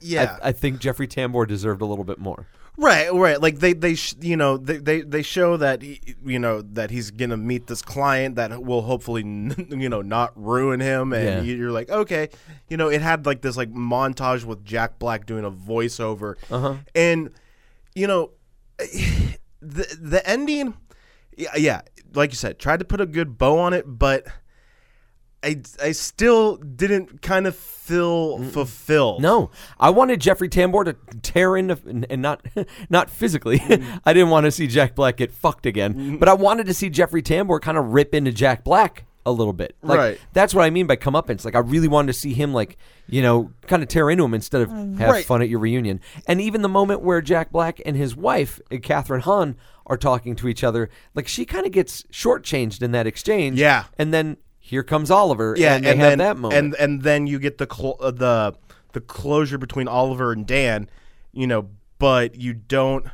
Yeah. 0.00 0.38
I, 0.42 0.48
I 0.48 0.52
think 0.52 0.78
Jeffrey 0.80 1.06
Tambor 1.08 1.46
deserved 1.46 1.82
a 1.82 1.86
little 1.86 2.04
bit 2.04 2.18
more. 2.18 2.46
Right, 2.76 3.12
right. 3.14 3.40
Like 3.40 3.60
they, 3.60 3.72
they, 3.72 3.94
sh- 3.94 4.16
you 4.20 4.36
know, 4.36 4.56
they, 4.56 4.78
they, 4.78 5.02
they 5.02 5.22
show 5.22 5.56
that, 5.58 5.80
he, 5.82 6.00
you 6.24 6.40
know, 6.40 6.60
that 6.60 6.90
he's 6.90 7.12
gonna 7.12 7.36
meet 7.36 7.68
this 7.68 7.82
client 7.82 8.34
that 8.34 8.64
will 8.64 8.82
hopefully, 8.82 9.22
n- 9.22 9.54
you 9.78 9.88
know, 9.88 10.02
not 10.02 10.32
ruin 10.34 10.80
him, 10.80 11.12
and 11.12 11.46
Yeah. 11.46 11.54
you're 11.54 11.70
like, 11.70 11.88
okay, 11.88 12.30
you 12.68 12.76
know, 12.76 12.88
it 12.88 13.00
had 13.00 13.26
like 13.26 13.42
this 13.42 13.56
like 13.56 13.72
montage 13.72 14.44
with 14.44 14.64
Jack 14.64 14.98
Black 14.98 15.24
doing 15.24 15.44
a 15.44 15.52
voiceover, 15.52 16.34
Uh-huh. 16.50 16.74
and 16.96 17.30
you 17.94 18.08
know, 18.08 18.32
the 18.78 19.96
the 20.00 20.22
ending, 20.28 20.74
yeah, 21.36 21.54
yeah, 21.56 21.80
like 22.14 22.30
you 22.32 22.36
said, 22.36 22.58
tried 22.58 22.80
to 22.80 22.84
put 22.84 23.00
a 23.00 23.06
good 23.06 23.38
bow 23.38 23.58
on 23.58 23.72
it, 23.72 23.84
but. 23.86 24.26
I, 25.44 25.60
I 25.82 25.92
still 25.92 26.56
didn't 26.56 27.22
kind 27.22 27.46
of 27.46 27.54
feel 27.54 28.42
fulfilled. 28.44 29.20
No, 29.22 29.50
I 29.78 29.90
wanted 29.90 30.20
Jeffrey 30.20 30.48
Tambor 30.48 30.84
to 30.86 30.96
tear 31.20 31.56
into 31.56 31.78
and 32.08 32.22
not 32.22 32.44
not 32.90 33.10
physically. 33.10 33.60
I 34.04 34.12
didn't 34.12 34.30
want 34.30 34.44
to 34.44 34.50
see 34.50 34.66
Jack 34.66 34.94
Black 34.94 35.18
get 35.18 35.30
fucked 35.32 35.66
again, 35.66 36.16
but 36.18 36.28
I 36.28 36.34
wanted 36.34 36.66
to 36.66 36.74
see 36.74 36.88
Jeffrey 36.88 37.22
Tambor 37.22 37.60
kind 37.60 37.76
of 37.78 37.92
rip 37.92 38.14
into 38.14 38.32
Jack 38.32 38.64
Black 38.64 39.04
a 39.26 39.32
little 39.32 39.52
bit. 39.54 39.74
Like, 39.82 39.98
Right. 39.98 40.20
That's 40.34 40.54
what 40.54 40.64
I 40.64 40.70
mean 40.70 40.86
by 40.86 40.96
comeuppance. 40.96 41.44
Like 41.44 41.54
I 41.54 41.60
really 41.60 41.88
wanted 41.88 42.12
to 42.12 42.18
see 42.18 42.32
him 42.34 42.52
like 42.54 42.76
you 43.06 43.22
know 43.22 43.50
kind 43.66 43.82
of 43.82 43.88
tear 43.88 44.08
into 44.10 44.24
him 44.24 44.34
instead 44.34 44.62
of 44.62 44.70
have 44.98 45.10
Right. 45.10 45.24
fun 45.24 45.42
at 45.42 45.48
your 45.48 45.60
reunion. 45.60 46.00
And 46.26 46.40
even 46.40 46.62
the 46.62 46.68
moment 46.68 47.02
where 47.02 47.20
Jack 47.20 47.50
Black 47.52 47.80
and 47.84 47.96
his 47.96 48.16
wife 48.16 48.60
uh, 48.72 48.76
Kathryn 48.76 49.20
Hahn 49.20 49.56
are 49.86 49.98
talking 49.98 50.34
to 50.36 50.48
each 50.48 50.64
other, 50.64 50.88
like 51.14 51.28
she 51.28 51.44
kind 51.44 51.66
of 51.66 51.72
gets 51.72 52.02
shortchanged 52.04 52.82
in 52.82 52.92
that 52.92 53.06
exchange. 53.06 53.58
Yeah. 53.58 53.84
and 53.98 54.12
then. 54.14 54.38
Here 54.66 54.82
comes 54.82 55.10
Oliver, 55.10 55.54
yeah, 55.58 55.74
and 55.74 55.84
they 55.84 55.90
and 55.90 56.00
have 56.00 56.10
then, 56.12 56.18
that 56.20 56.36
moment. 56.38 56.58
and 56.58 56.74
and 56.76 57.02
then 57.02 57.26
you 57.26 57.38
get 57.38 57.58
the 57.58 57.68
cl- 57.70 57.98
uh, 58.00 58.10
the 58.10 58.54
the 58.92 59.02
closure 59.02 59.58
between 59.58 59.88
Oliver 59.88 60.32
and 60.32 60.46
Dan, 60.46 60.88
you 61.32 61.46
know, 61.46 61.68
but 61.98 62.36
you 62.36 62.54
don't. 62.54 63.04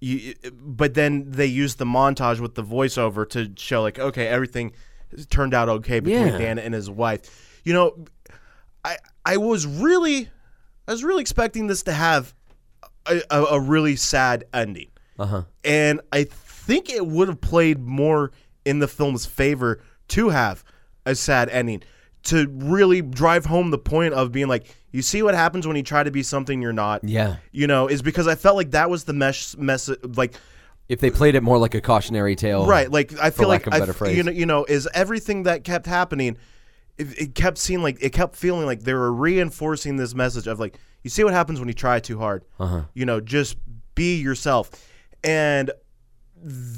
You, 0.00 0.32
but 0.50 0.94
then 0.94 1.30
they 1.30 1.44
use 1.44 1.74
the 1.74 1.84
montage 1.84 2.40
with 2.40 2.54
the 2.54 2.62
voiceover 2.62 3.28
to 3.28 3.52
show 3.56 3.82
like 3.82 3.98
okay 3.98 4.28
everything 4.28 4.72
turned 5.28 5.52
out 5.52 5.68
okay 5.68 6.00
between 6.00 6.28
Yeah. 6.28 6.38
Dan 6.38 6.58
and 6.58 6.72
his 6.72 6.88
wife. 6.88 7.60
You 7.64 7.74
know, 7.74 8.06
I 8.82 8.96
I 9.26 9.36
was 9.36 9.66
really 9.66 10.30
I 10.86 10.92
was 10.92 11.04
really 11.04 11.20
expecting 11.20 11.66
this 11.66 11.82
to 11.82 11.92
have 11.92 12.34
a, 13.04 13.20
a, 13.30 13.44
a 13.44 13.60
really 13.60 13.96
sad 13.96 14.44
ending 14.54 14.88
uh-huh. 15.18 15.42
and 15.64 16.00
I 16.12 16.24
think 16.24 16.88
it 16.88 17.06
would 17.06 17.28
have 17.28 17.42
played 17.42 17.78
more 17.80 18.32
in 18.64 18.78
the 18.78 18.88
film's 18.88 19.26
favor 19.26 19.82
to 20.08 20.30
have 20.30 20.64
a 21.08 21.14
sad 21.14 21.48
ending 21.48 21.82
to 22.24 22.46
really 22.48 23.00
drive 23.02 23.44
home 23.46 23.70
the 23.70 23.78
point 23.78 24.12
of 24.14 24.32
being 24.32 24.48
like 24.48 24.66
you 24.90 25.02
see 25.02 25.22
what 25.22 25.34
happens 25.34 25.66
when 25.66 25.76
you 25.76 25.82
try 25.82 26.02
to 26.02 26.10
be 26.10 26.22
something 26.22 26.60
you're 26.62 26.72
not 26.72 27.02
Yeah. 27.04 27.36
you 27.52 27.66
know 27.66 27.86
is 27.88 28.02
because 28.02 28.26
i 28.28 28.34
felt 28.34 28.56
like 28.56 28.70
that 28.72 28.90
was 28.90 29.04
the 29.04 29.12
mesh 29.12 29.56
message 29.56 29.98
like 30.16 30.34
If 30.88 31.00
they 31.00 31.10
played 31.10 31.34
it 31.34 31.42
more 31.42 31.58
like 31.58 31.74
a 31.74 31.80
cautionary 31.80 32.34
tale, 32.36 32.66
right 32.66 32.90
like 32.90 33.18
i 33.20 33.30
feel 33.30 33.48
like 33.48 33.66
of 33.66 33.72
a 33.72 33.76
I 33.76 33.78
better 33.80 33.92
f- 33.92 33.96
phrase. 33.98 34.16
you 34.16 34.22
know 34.24 34.32
you 34.32 34.46
know 34.46 34.64
is 34.64 34.88
everything 34.94 35.44
that 35.44 35.62
kept 35.64 35.86
happening 35.86 36.36
it, 36.98 37.18
it 37.22 37.34
kept 37.36 37.56
seeing 37.58 37.82
like 37.82 37.98
it 38.02 38.10
kept 38.12 38.34
feeling 38.36 38.66
like 38.66 38.80
they 38.82 38.94
were 38.94 39.12
reinforcing 39.12 39.96
this 39.96 40.14
message 40.14 40.46
of 40.48 40.58
like 40.58 40.76
you 41.04 41.10
see 41.10 41.22
what 41.24 41.32
happens 41.32 41.60
when 41.60 41.68
you 41.68 41.74
try 41.74 42.00
too 42.00 42.18
hard 42.18 42.44
Uh-huh. 42.58 42.82
you 42.94 43.06
know 43.06 43.20
just 43.20 43.56
be 43.94 44.16
yourself 44.20 44.70
and 45.24 45.70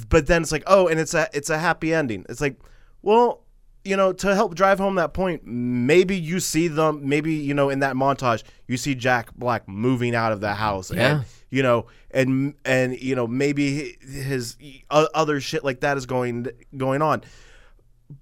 but 0.08 0.26
then 0.26 0.42
it's 0.42 0.52
like 0.52 0.64
oh 0.66 0.88
and 0.88 1.00
it's 1.00 1.14
a 1.14 1.28
it's 1.32 1.50
a 1.50 1.58
happy 1.58 1.92
ending 1.94 2.24
it's 2.28 2.40
like 2.40 2.56
well 3.02 3.42
you 3.84 3.96
know 3.96 4.12
to 4.12 4.34
help 4.34 4.54
drive 4.54 4.78
home 4.78 4.96
that 4.96 5.12
point 5.14 5.42
maybe 5.46 6.16
you 6.16 6.38
see 6.40 6.68
them 6.68 7.08
maybe 7.08 7.32
you 7.34 7.54
know 7.54 7.70
in 7.70 7.78
that 7.80 7.96
montage 7.96 8.42
you 8.68 8.76
see 8.76 8.94
jack 8.94 9.34
black 9.34 9.66
moving 9.68 10.14
out 10.14 10.32
of 10.32 10.40
the 10.40 10.54
house 10.54 10.92
Yeah. 10.92 11.16
and 11.16 11.24
you 11.50 11.62
know 11.62 11.86
and 12.10 12.54
and 12.64 12.98
you 13.00 13.14
know 13.14 13.26
maybe 13.26 13.96
his 14.02 14.56
other 14.90 15.40
shit 15.40 15.64
like 15.64 15.80
that 15.80 15.96
is 15.96 16.06
going 16.06 16.46
going 16.76 17.00
on 17.02 17.22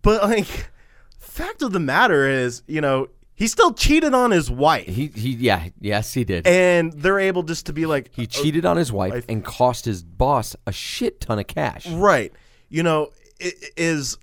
but 0.03 0.23
like 0.23 0.71
fact 1.18 1.62
of 1.62 1.73
the 1.73 1.81
matter 1.81 2.27
is 2.29 2.62
you 2.66 2.81
know 2.81 3.09
he 3.35 3.47
still 3.47 3.73
cheated 3.73 4.14
on 4.14 4.31
his 4.33 4.51
wife 4.51 4.87
He 4.87 5.07
he 5.09 5.31
yeah, 5.31 5.68
yes 5.81 6.12
he 6.12 6.25
did. 6.25 6.47
and 6.47 6.92
they're 6.92 7.21
able 7.21 7.42
just 7.44 7.66
to 7.66 7.73
be 7.73 7.87
like 7.87 8.11
he 8.12 8.25
uh, 8.25 8.27
cheated 8.27 8.64
on 8.64 8.77
his 8.77 8.90
wife 8.92 9.25
and 9.29 9.44
cost 9.44 9.85
his 9.85 10.03
boss 10.03 10.57
a 10.66 10.73
shit 10.73 11.21
ton 11.21 11.38
of 11.38 11.47
cash. 11.47 11.87
Right. 11.88 12.33
You 12.68 12.83
know, 12.83 13.11
it 13.38 13.55
is 13.77 14.18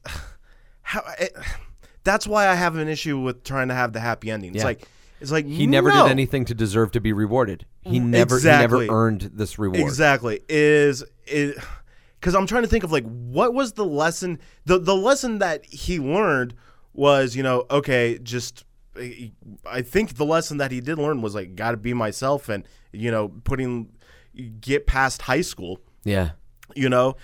how 0.85 1.03
it, 1.19 1.35
that's 2.03 2.27
why 2.27 2.47
I 2.47 2.53
have 2.55 2.75
an 2.75 2.87
issue 2.87 3.19
with 3.19 3.43
trying 3.43 3.67
to 3.69 3.73
have 3.73 3.91
the 3.91 3.99
happy 3.99 4.29
ending. 4.31 4.51
It's 4.53 4.59
Yeah. 4.59 4.65
like 4.65 4.87
it's 5.19 5.31
like 5.31 5.45
He 5.45 5.65
never 5.65 5.89
no. 5.89 6.03
did 6.03 6.11
anything 6.11 6.45
to 6.45 6.53
deserve 6.53 6.91
to 6.91 7.01
be 7.01 7.11
rewarded. 7.11 7.65
He 7.81 7.99
mm. 7.99 8.05
never 8.05 8.35
Exactly. 8.35 8.85
he 8.85 8.87
never 8.87 8.95
earned 8.95 9.31
this 9.33 9.57
reward. 9.57 9.79
Exactly. 9.81 10.41
Is 10.47 11.03
it 11.25 11.57
cuz 12.21 12.35
I'm 12.35 12.45
trying 12.47 12.61
to 12.63 12.69
think 12.69 12.83
of 12.83 12.91
like 12.91 13.05
what 13.05 13.53
was 13.53 13.73
the 13.73 13.85
lesson 13.85 14.39
the 14.65 14.77
the 14.77 14.95
lesson 14.95 15.39
that 15.39 15.65
he 15.65 15.99
learned 15.99 16.53
was, 16.93 17.35
you 17.35 17.41
know, 17.43 17.65
okay, 17.71 18.19
just 18.21 18.63
I 19.65 19.81
think 19.81 20.15
the 20.15 20.25
lesson 20.25 20.57
that 20.57 20.71
he 20.71 20.79
did 20.81 20.97
learn 20.99 21.21
was 21.21 21.33
like 21.35 21.55
got 21.55 21.71
to 21.71 21.77
be 21.77 21.93
myself 21.93 22.47
and 22.47 22.63
you 22.93 23.09
know, 23.11 23.29
putting 23.43 23.89
get 24.61 24.85
past 24.85 25.23
high 25.23 25.41
school, 25.41 25.79
Yeah. 26.03 26.31
you 26.75 26.87
know. 26.89 27.15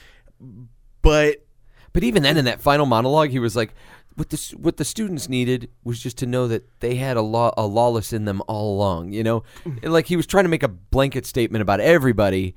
But 1.01 1.45
But 1.93 2.03
even 2.03 2.23
then 2.23 2.37
in 2.37 2.45
that 2.45 2.61
final 2.61 2.85
monologue 2.85 3.29
he 3.29 3.39
was 3.39 3.55
like 3.55 3.73
what 4.15 4.29
the 4.29 4.53
what 4.57 4.77
the 4.77 4.85
students 4.85 5.29
needed 5.29 5.69
was 5.83 5.99
just 6.01 6.17
to 6.17 6.25
know 6.25 6.47
that 6.47 6.67
they 6.81 6.95
had 6.95 7.15
a 7.17 7.21
law 7.21 7.53
a 7.57 7.65
lawless 7.65 8.11
in 8.13 8.25
them 8.25 8.41
all 8.47 8.75
along, 8.75 9.11
you 9.13 9.23
know? 9.23 9.43
Mm. 9.65 9.89
like 9.89 10.07
he 10.07 10.15
was 10.17 10.27
trying 10.27 10.43
to 10.45 10.49
make 10.49 10.63
a 10.63 10.67
blanket 10.67 11.25
statement 11.25 11.61
about 11.61 11.79
everybody 11.79 12.55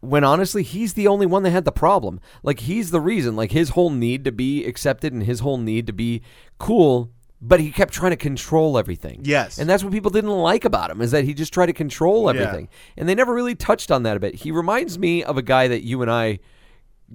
when 0.00 0.22
honestly 0.24 0.62
he's 0.62 0.92
the 0.94 1.06
only 1.06 1.26
one 1.26 1.42
that 1.44 1.50
had 1.50 1.64
the 1.64 1.72
problem. 1.72 2.20
Like 2.42 2.60
he's 2.60 2.90
the 2.90 3.00
reason. 3.00 3.36
Like 3.36 3.52
his 3.52 3.70
whole 3.70 3.90
need 3.90 4.24
to 4.24 4.32
be 4.32 4.64
accepted 4.66 5.12
and 5.12 5.22
his 5.22 5.40
whole 5.40 5.58
need 5.58 5.86
to 5.86 5.92
be 5.92 6.22
cool. 6.58 7.10
But 7.40 7.60
he 7.60 7.70
kept 7.70 7.92
trying 7.92 8.10
to 8.12 8.16
control 8.16 8.78
everything. 8.78 9.20
Yes. 9.24 9.58
and 9.58 9.68
that's 9.68 9.84
what 9.84 9.92
people 9.92 10.10
didn't 10.10 10.30
like 10.30 10.64
about 10.64 10.90
him 10.90 11.00
is 11.02 11.10
that 11.10 11.24
he 11.24 11.34
just 11.34 11.52
tried 11.52 11.66
to 11.66 11.72
control 11.74 12.24
Yeah. 12.24 12.40
everything, 12.40 12.68
and 12.96 13.06
they 13.08 13.14
never 13.14 13.34
really 13.34 13.54
touched 13.54 13.90
on 13.90 14.02
that 14.04 14.16
a 14.16 14.20
bit. 14.20 14.34
He 14.36 14.50
reminds 14.50 14.98
me 14.98 15.22
of 15.22 15.36
a 15.36 15.42
guy 15.42 15.68
that 15.68 15.82
you 15.84 16.00
and 16.00 16.10
I 16.10 16.38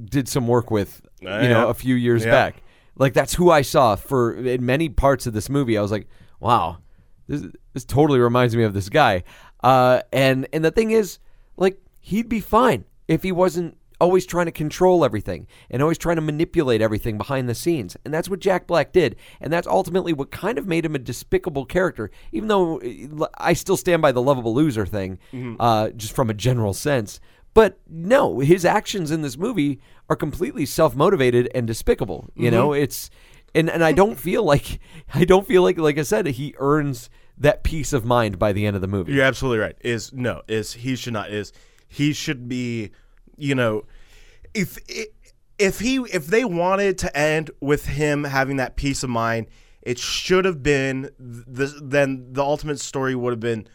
did 0.06 0.28
some 0.28 0.48
work 0.48 0.70
with, 0.70 1.02
you 1.22 1.28
Uh, 1.30 1.42
know, 1.42 1.66
yeah. 1.66 1.70
a 1.70 1.74
few 1.74 1.96
years 1.96 2.24
Yeah. 2.26 2.32
back. 2.32 2.64
Like 2.96 3.14
that's 3.14 3.34
who 3.36 3.50
I 3.50 3.62
saw 3.62 3.96
for 3.96 4.34
in 4.36 4.66
many 4.66 4.90
parts 4.90 5.26
of 5.28 5.34
this 5.34 5.50
movie. 5.50 5.78
I 5.78 5.82
was 5.82 5.92
like, 5.92 6.08
wow, 6.40 6.78
this 7.28 7.44
this 7.74 7.86
totally 7.86 8.20
reminds 8.20 8.56
me 8.56 8.64
of 8.64 8.74
this 8.74 8.90
guy. 8.90 9.24
Uh, 9.64 10.02
and 10.12 10.48
and 10.54 10.64
the 10.66 10.72
thing 10.72 10.92
is, 10.92 11.20
like, 11.58 11.82
he'd 12.02 12.28
be 12.30 12.40
fine 12.40 12.86
if 13.08 13.24
he 13.24 13.32
wasn't 13.32 13.78
always 14.02 14.26
trying 14.26 14.46
to 14.46 14.52
control 14.52 15.04
everything 15.04 15.46
and 15.70 15.82
always 15.82 15.98
trying 15.98 16.16
to 16.16 16.22
manipulate 16.22 16.82
everything 16.82 17.18
behind 17.18 17.50
the 17.50 17.56
scenes. 17.56 17.98
And 18.06 18.14
that's 18.14 18.30
what 18.30 18.40
Jack 18.40 18.66
Black 18.66 18.94
did. 18.94 19.18
And 19.42 19.52
that's 19.52 19.68
ultimately 19.68 20.14
what 20.14 20.32
kind 20.32 20.58
of 20.58 20.66
made 20.66 20.86
him 20.86 20.96
a 20.96 21.00
despicable 21.00 21.66
character. 21.66 22.10
Even 22.32 22.48
though 22.48 22.80
uh, 22.80 23.28
I 23.38 23.52
still 23.54 23.76
stand 23.76 24.02
by 24.02 24.14
the 24.14 24.22
lovable 24.22 24.54
loser 24.54 24.86
thing, 24.86 25.20
uh, 25.60 25.90
just 25.90 26.16
from 26.16 26.30
a 26.30 26.34
general 26.34 26.74
sense. 26.74 27.20
But 27.60 27.78
no, 27.90 28.40
his 28.40 28.64
actions 28.64 29.12
in 29.12 29.22
this 29.22 29.38
movie 29.38 29.82
are 30.10 30.16
completely 30.16 30.66
self-motivated 30.66 31.52
and 31.54 31.68
despicable. 31.68 32.30
You 32.34 32.46
mm-hmm. 32.46 32.56
know, 32.56 32.72
it's 32.72 33.10
and 33.54 33.70
and 33.70 33.84
I 33.84 33.92
don't 33.92 34.18
feel 34.18 34.46
like 34.46 34.80
I 35.14 35.26
don't 35.26 35.46
feel 35.46 35.62
like 35.62 35.78
like 35.78 35.98
I 35.98 36.04
said 36.04 36.26
he 36.26 36.56
earns 36.58 37.10
that 37.38 37.66
peace 37.66 37.92
of 37.92 38.06
mind 38.06 38.40
by 38.40 38.54
the 38.54 38.66
end 38.66 38.78
of 38.78 38.82
the 38.82 38.88
movie. 38.88 39.12
You're 39.12 39.26
absolutely 39.26 39.60
right. 39.60 39.76
Is 39.82 40.14
no 40.14 40.42
is 40.48 40.72
he 40.72 40.96
should 40.96 41.12
not 41.12 41.32
is 41.32 41.52
he 41.90 42.14
should 42.14 42.48
be, 42.48 42.92
you 43.36 43.56
know, 43.56 43.84
if 44.54 44.80
if 45.58 45.80
he 45.80 45.98
if 45.98 46.28
they 46.28 46.46
wanted 46.46 46.98
to 47.00 47.18
end 47.18 47.52
with 47.60 47.88
him 47.88 48.24
having 48.24 48.56
that 48.56 48.78
peace 48.78 49.04
of 49.04 49.10
mind, 49.10 49.48
it 49.82 50.00
should 50.00 50.46
have 50.46 50.64
been 50.64 51.10
the 51.20 51.78
then 51.84 52.32
the 52.32 52.42
ultimate 52.42 52.80
story 52.80 53.16
would 53.16 53.34
have 53.34 53.42
been, 53.42 53.68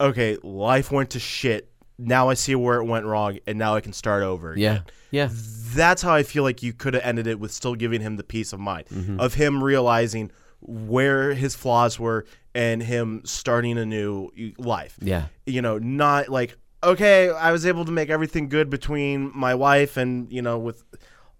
okay, 0.00 0.38
life 0.42 0.90
went 0.90 1.10
to 1.10 1.20
shit. 1.20 1.70
Now 1.98 2.28
I 2.28 2.34
see 2.34 2.54
where 2.54 2.78
it 2.80 2.84
went 2.84 3.06
wrong, 3.06 3.38
and 3.46 3.58
now 3.58 3.74
I 3.74 3.80
can 3.80 3.92
start 3.92 4.22
over. 4.22 4.54
Yeah, 4.56 4.70
again. 4.72 4.84
yeah, 5.10 5.28
that's 5.32 6.00
how 6.02 6.14
I 6.14 6.22
feel 6.22 6.44
like 6.44 6.62
you 6.62 6.72
could 6.72 6.94
have 6.94 7.02
ended 7.04 7.26
it 7.26 7.40
with 7.40 7.50
still 7.52 7.74
giving 7.74 8.00
him 8.00 8.16
the 8.16 8.22
peace 8.24 8.52
of 8.52 8.60
mind 8.60 8.86
Mm-hmm. 8.86 9.18
of 9.20 9.34
him 9.34 9.62
realizing 9.64 10.30
where 10.60 11.34
his 11.34 11.54
flaws 11.54 11.98
were 11.98 12.24
and 12.54 12.82
him 12.82 13.22
starting 13.24 13.78
a 13.78 13.86
new 13.86 14.30
life. 14.58 14.96
yeah. 15.00 15.26
You 15.46 15.60
know, 15.62 15.78
not 15.78 16.28
like 16.28 16.56
okay, 16.84 17.30
I 17.30 17.50
was 17.50 17.66
able 17.66 17.84
to 17.86 17.90
make 17.92 18.08
everything 18.10 18.48
good 18.48 18.70
between 18.70 19.32
my 19.34 19.54
wife 19.56 19.96
and 19.96 20.32
you 20.32 20.42
know 20.42 20.58
with 20.58 20.84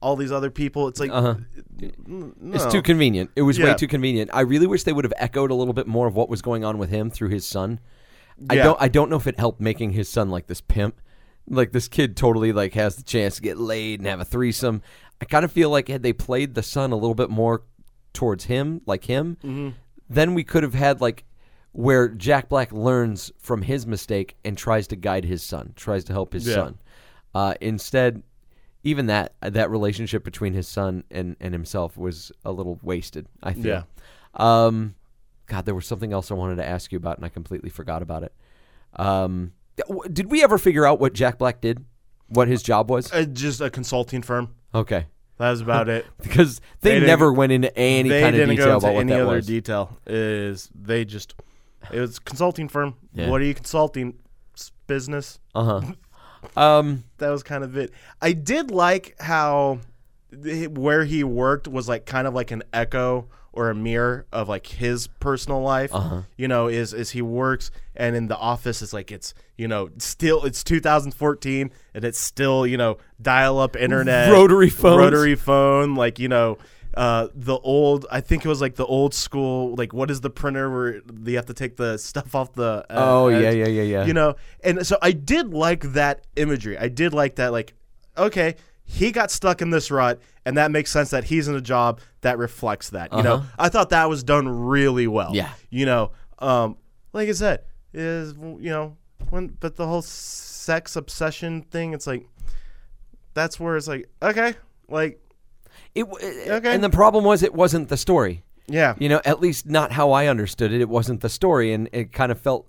all 0.00 0.16
these 0.16 0.32
other 0.32 0.50
people. 0.50 0.88
It's 0.88 0.98
like 1.00 1.10
Uh-huh. 1.12 1.36
n- 1.80 2.34
It's 2.54 2.66
too 2.66 2.82
convenient. 2.82 3.30
It 3.36 3.42
was 3.42 3.58
way 3.60 3.74
too 3.74 3.88
convenient. 3.88 4.30
I 4.32 4.40
really 4.40 4.66
wish 4.66 4.82
they 4.84 4.92
would 4.92 5.04
have 5.04 5.14
echoed 5.16 5.50
a 5.50 5.54
little 5.54 5.74
bit 5.74 5.86
more 5.86 6.06
of 6.06 6.14
what 6.16 6.28
was 6.28 6.42
going 6.42 6.64
on 6.64 6.78
with 6.78 6.90
him 6.90 7.10
through 7.10 7.28
his 7.30 7.46
son. 7.46 7.80
I 8.50 8.54
Yeah. 8.54 8.64
don't 8.64 8.80
I 8.82 8.88
don't 8.88 9.10
know 9.10 9.16
if 9.16 9.26
it 9.26 9.38
helped 9.38 9.60
making 9.60 9.92
his 9.92 10.08
son 10.08 10.30
like 10.30 10.46
this 10.46 10.60
pimp. 10.60 11.00
Like 11.48 11.72
this 11.72 11.88
kid 11.88 12.16
totally 12.16 12.52
like 12.52 12.74
has 12.74 12.96
the 12.96 13.02
chance 13.02 13.36
to 13.36 13.42
get 13.42 13.58
laid 13.58 14.00
and 14.00 14.06
have 14.08 14.20
a 14.20 14.24
threesome. 14.24 14.82
I 15.20 15.24
kind 15.24 15.44
of 15.44 15.50
feel 15.52 15.70
like 15.70 15.88
had 15.88 16.02
they 16.02 16.12
played 16.12 16.54
the 16.54 16.62
son 16.62 16.92
a 16.92 16.96
little 16.96 17.14
bit 17.14 17.30
more 17.30 17.62
towards 18.12 18.44
him, 18.44 18.82
like 18.86 19.04
him, 19.04 19.36
Mm-hmm. 19.42 19.70
then 20.10 20.34
we 20.34 20.44
could 20.44 20.62
have 20.62 20.74
had 20.74 21.00
like 21.00 21.24
where 21.72 22.08
Jack 22.08 22.48
Black 22.48 22.72
learns 22.72 23.30
from 23.38 23.62
his 23.62 23.86
mistake 23.86 24.36
and 24.44 24.56
tries 24.58 24.86
to 24.88 24.96
guide 24.96 25.24
his 25.24 25.42
son, 25.42 25.72
tries 25.76 26.04
to 26.04 26.12
help 26.12 26.32
his 26.32 26.46
Yeah. 26.46 26.54
son. 26.54 26.78
Uh, 27.34 27.54
instead, 27.60 28.22
even 28.84 29.06
that 29.06 29.34
that 29.40 29.70
relationship 29.70 30.24
between 30.24 30.54
his 30.54 30.66
son 30.68 31.04
and, 31.10 31.36
and 31.40 31.52
himself 31.54 31.96
was 31.96 32.30
a 32.44 32.52
little 32.52 32.78
wasted. 32.82 33.26
I 33.42 33.52
feel. 33.54 33.64
Yeah. 33.66 33.82
Um, 34.34 34.94
God, 35.48 35.64
there 35.66 35.74
was 35.74 35.86
something 35.86 36.12
else 36.12 36.30
I 36.30 36.34
wanted 36.34 36.56
to 36.56 36.66
ask 36.66 36.92
you 36.92 36.96
about, 36.98 37.16
and 37.16 37.24
I 37.24 37.28
completely 37.28 37.70
forgot 37.70 38.02
about 38.02 38.22
it. 38.22 38.32
Um, 38.96 39.52
did 40.12 40.30
we 40.30 40.42
ever 40.42 40.58
figure 40.58 40.86
out 40.86 41.00
what 41.00 41.12
Jack 41.12 41.38
Black 41.38 41.60
did? 41.60 41.84
What 42.28 42.48
his 42.48 42.62
job 42.62 42.90
was? 42.90 43.12
Uh, 43.12 43.24
just 43.24 43.60
a 43.60 43.70
consulting 43.70 44.22
firm. 44.22 44.54
Okay, 44.74 45.06
That 45.38 45.50
was 45.50 45.60
about 45.62 45.88
it. 45.88 46.04
because 46.22 46.60
they, 46.82 46.98
They 47.00 47.06
never 47.06 47.32
went 47.32 47.52
into 47.52 47.74
any 47.78 48.10
kind 48.10 48.36
of 48.36 48.48
detail 48.48 48.76
about 48.78 48.94
what 48.94 49.00
any 49.00 49.12
that 49.12 49.22
other 49.22 49.36
was. 49.36 49.46
detail. 49.46 49.98
Is 50.06 50.68
they 50.74 51.04
just 51.06 51.34
it 51.92 52.00
was 52.00 52.18
a 52.18 52.20
consulting 52.20 52.68
firm. 52.68 52.96
Yeah. 53.14 53.30
What 53.30 53.40
are 53.40 53.44
you 53.44 53.54
consulting? 53.54 54.14
Business. 54.86 55.38
uh 55.54 55.80
huh. 55.80 55.92
Um, 56.56 57.02
that 57.18 57.30
was 57.30 57.42
kind 57.42 57.64
of 57.64 57.76
it. 57.76 57.92
I 58.22 58.32
did 58.32 58.70
like 58.70 59.16
how 59.20 59.80
where 60.30 61.04
he 61.04 61.24
worked 61.24 61.66
was 61.68 61.88
like 61.88 62.06
kind 62.06 62.26
of 62.26 62.34
like 62.34 62.50
an 62.50 62.62
echo 62.72 63.28
or 63.52 63.70
a 63.70 63.74
mirror 63.74 64.26
of 64.32 64.48
like 64.48 64.66
his 64.66 65.06
personal 65.20 65.60
life. 65.62 65.92
Uh-huh. 65.94 66.22
You 66.36 66.48
know, 66.48 66.68
is 66.68 66.92
is 66.92 67.10
he 67.10 67.22
works 67.22 67.70
and 67.96 68.14
in 68.14 68.28
the 68.28 68.36
office 68.36 68.82
it's 68.82 68.92
like 68.92 69.10
it's 69.10 69.34
you 69.56 69.66
know 69.66 69.90
still 69.98 70.44
it's 70.44 70.62
2014 70.62 71.70
and 71.94 72.04
it's 72.04 72.18
still 72.18 72.66
you 72.66 72.76
know 72.76 72.98
dial 73.20 73.58
up 73.58 73.74
internet 73.74 74.30
Rotary 74.30 74.70
phone, 74.70 74.98
rotary 74.98 75.34
phone 75.34 75.94
like 75.94 76.18
you 76.18 76.28
know. 76.28 76.58
Uh, 76.94 77.28
the 77.32 77.56
old, 77.58 78.06
I 78.10 78.20
think 78.20 78.44
it 78.44 78.48
was 78.48 78.60
like 78.60 78.74
the 78.74 78.86
old 78.86 79.14
school, 79.14 79.76
like 79.76 79.92
what 79.92 80.10
is 80.10 80.20
the 80.20 80.30
printer 80.30 80.68
where 80.68 81.00
you 81.24 81.36
have 81.36 81.46
to 81.46 81.54
take 81.54 81.76
the 81.76 81.96
stuff 81.96 82.34
off 82.34 82.54
the? 82.54 82.84
Uh, 82.90 82.94
Oh, 82.96 83.28
yeah, 83.28 83.50
yeah, 83.50 83.68
yeah, 83.68 83.82
yeah. 83.82 84.04
You 84.04 84.14
know, 84.14 84.34
and 84.64 84.84
so 84.84 84.98
I 85.00 85.12
did 85.12 85.52
like 85.54 85.82
that 85.92 86.26
imagery. 86.34 86.76
I 86.76 86.88
did 86.88 87.12
like 87.12 87.36
that. 87.36 87.52
Like, 87.52 87.74
okay, 88.16 88.56
he 88.90 89.12
got 89.12 89.30
stuck 89.30 89.60
in 89.62 89.68
this 89.70 89.90
rut, 89.90 90.18
and 90.46 90.56
that 90.56 90.70
makes 90.70 90.90
sense 90.90 91.10
that 91.10 91.24
he's 91.24 91.46
in 91.46 91.54
a 91.54 91.60
job 91.60 92.00
that 92.22 92.38
reflects 92.38 92.88
that. 92.90 93.12
You 93.12 93.22
know, 93.22 93.34
Uh-huh. 93.34 93.46
I 93.58 93.68
thought 93.68 93.90
that 93.90 94.08
was 94.08 94.24
done 94.24 94.48
really 94.48 95.06
well. 95.06 95.30
Yeah. 95.34 95.50
You 95.70 95.84
know, 95.86 96.10
um, 96.38 96.76
like 97.12 97.28
I 97.28 97.32
said, 97.32 97.60
is 97.92 98.32
you 98.34 98.70
know 98.70 98.96
when, 99.30 99.48
but 99.60 99.76
the 99.76 99.86
whole 99.86 100.00
sex 100.02 100.96
obsession 100.96 101.62
thing, 101.62 101.92
it's 101.92 102.06
like 102.06 102.26
that's 103.34 103.60
where 103.60 103.76
it's 103.76 103.88
like 103.88 104.08
okay, 104.22 104.54
like 104.88 105.20
it, 105.94 106.04
w- 106.08 106.50
Okay. 106.50 106.74
and 106.74 106.82
the 106.82 106.90
problem 106.90 107.24
was 107.24 107.42
it 107.42 107.54
wasn't 107.54 107.88
the 107.88 107.96
story. 107.96 108.42
yeah, 108.66 108.94
You 108.98 109.08
know, 109.08 109.20
at 109.24 109.40
least 109.40 109.66
not 109.66 109.92
how 109.92 110.12
I 110.12 110.26
understood 110.26 110.72
it. 110.72 110.80
It 110.80 110.88
wasn't 110.88 111.20
the 111.20 111.28
story, 111.28 111.72
and 111.72 111.88
it 111.92 112.12
kind 112.12 112.32
of 112.32 112.40
felt 112.40 112.68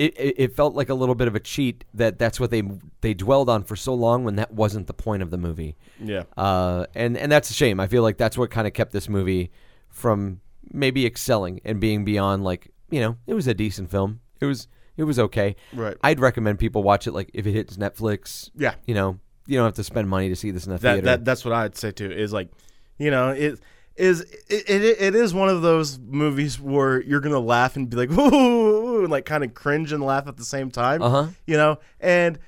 it, 0.00 0.34
it, 0.38 0.56
felt 0.56 0.74
like 0.74 0.88
a 0.88 0.94
little 0.94 1.14
bit 1.14 1.28
of 1.28 1.34
a 1.34 1.40
cheat 1.40 1.84
that 1.94 2.18
that's 2.18 2.40
what 2.40 2.50
they 2.50 2.62
they 3.02 3.12
dwelled 3.12 3.50
on 3.50 3.62
for 3.64 3.76
so 3.76 3.92
long 3.92 4.24
when 4.24 4.36
that 4.36 4.52
wasn't 4.52 4.86
the 4.86 4.94
point 4.94 5.22
of 5.22 5.30
the 5.30 5.38
movie. 5.38 5.76
yeah. 6.02 6.24
Uh, 6.36 6.86
and 6.94 7.16
and 7.16 7.30
that's 7.30 7.50
a 7.50 7.52
shame. 7.52 7.80
I 7.80 7.86
feel 7.86 8.02
like 8.02 8.16
that's 8.16 8.38
what 8.38 8.50
kind 8.50 8.66
of 8.66 8.72
kept 8.72 8.92
this 8.92 9.08
movie 9.08 9.50
from 9.88 10.40
maybe 10.72 11.04
excelling 11.04 11.60
and 11.64 11.80
being 11.80 12.04
beyond 12.04 12.44
like 12.44 12.72
you 12.90 13.00
know 13.00 13.16
it 13.26 13.34
was 13.34 13.46
a 13.46 13.54
decent 13.54 13.90
film. 13.90 14.20
It 14.40 14.46
was 14.46 14.68
it 14.96 15.04
was 15.04 15.18
okay. 15.18 15.56
Right. 15.72 15.96
I'd 16.02 16.20
recommend 16.20 16.58
people 16.58 16.82
watch 16.82 17.06
it 17.06 17.12
like 17.12 17.30
if 17.34 17.46
it 17.46 17.52
hits 17.52 17.76
Netflix. 17.76 18.50
Yeah. 18.56 18.74
You 18.86 18.94
know 18.94 19.18
you 19.46 19.56
don't 19.56 19.64
have 19.64 19.74
to 19.74 19.84
spend 19.84 20.08
money 20.08 20.28
to 20.28 20.36
see 20.36 20.50
this 20.50 20.64
in 20.64 20.72
the 20.72 20.78
that, 20.78 20.92
theater. 20.92 21.06
that 21.06 21.24
that's 21.24 21.44
what 21.44 21.52
I'd 21.52 21.76
say 21.76 21.90
too. 21.90 22.10
Is 22.10 22.32
like, 22.32 22.50
you 22.98 23.10
know, 23.10 23.30
it 23.30 23.60
is 24.00 24.22
it, 24.48 24.68
it, 24.68 24.82
it 24.82 25.14
is 25.14 25.34
one 25.34 25.48
of 25.48 25.62
those 25.62 25.98
movies 25.98 26.58
where 26.58 27.02
you're 27.02 27.20
gonna 27.20 27.38
laugh 27.38 27.76
and 27.76 27.88
be 27.90 27.96
like, 27.96 28.10
ooh, 28.18 29.02
and 29.02 29.10
like 29.10 29.26
kind 29.26 29.44
of 29.44 29.52
cringe 29.54 29.92
and 29.92 30.02
laugh 30.02 30.26
at 30.26 30.36
the 30.36 30.44
same 30.44 30.70
time. 30.70 31.02
Uh-huh. 31.02 31.26
You 31.46 31.56
know, 31.56 31.78
and 32.00 32.38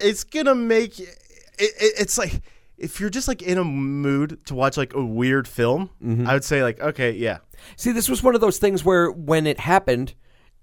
it's 0.00 0.24
gonna 0.24 0.54
make 0.54 0.98
it, 0.98 1.08
it, 1.58 1.94
it's 2.00 2.18
like 2.18 2.42
if 2.76 3.00
you're 3.00 3.10
just 3.10 3.28
like 3.28 3.42
in 3.42 3.58
a 3.58 3.64
mood 3.64 4.44
to 4.46 4.54
watch 4.54 4.76
like 4.76 4.94
a 4.94 5.04
weird 5.04 5.46
film, 5.48 5.90
Mm-hmm. 6.04 6.26
I 6.26 6.34
would 6.34 6.44
say 6.44 6.62
like, 6.62 6.80
okay, 6.80 7.12
yeah, 7.12 7.38
See, 7.76 7.92
this 7.92 8.08
was 8.08 8.22
one 8.22 8.34
of 8.34 8.40
those 8.40 8.58
things 8.58 8.84
where 8.84 9.10
when 9.10 9.46
it 9.46 9.60
happened, 9.60 10.14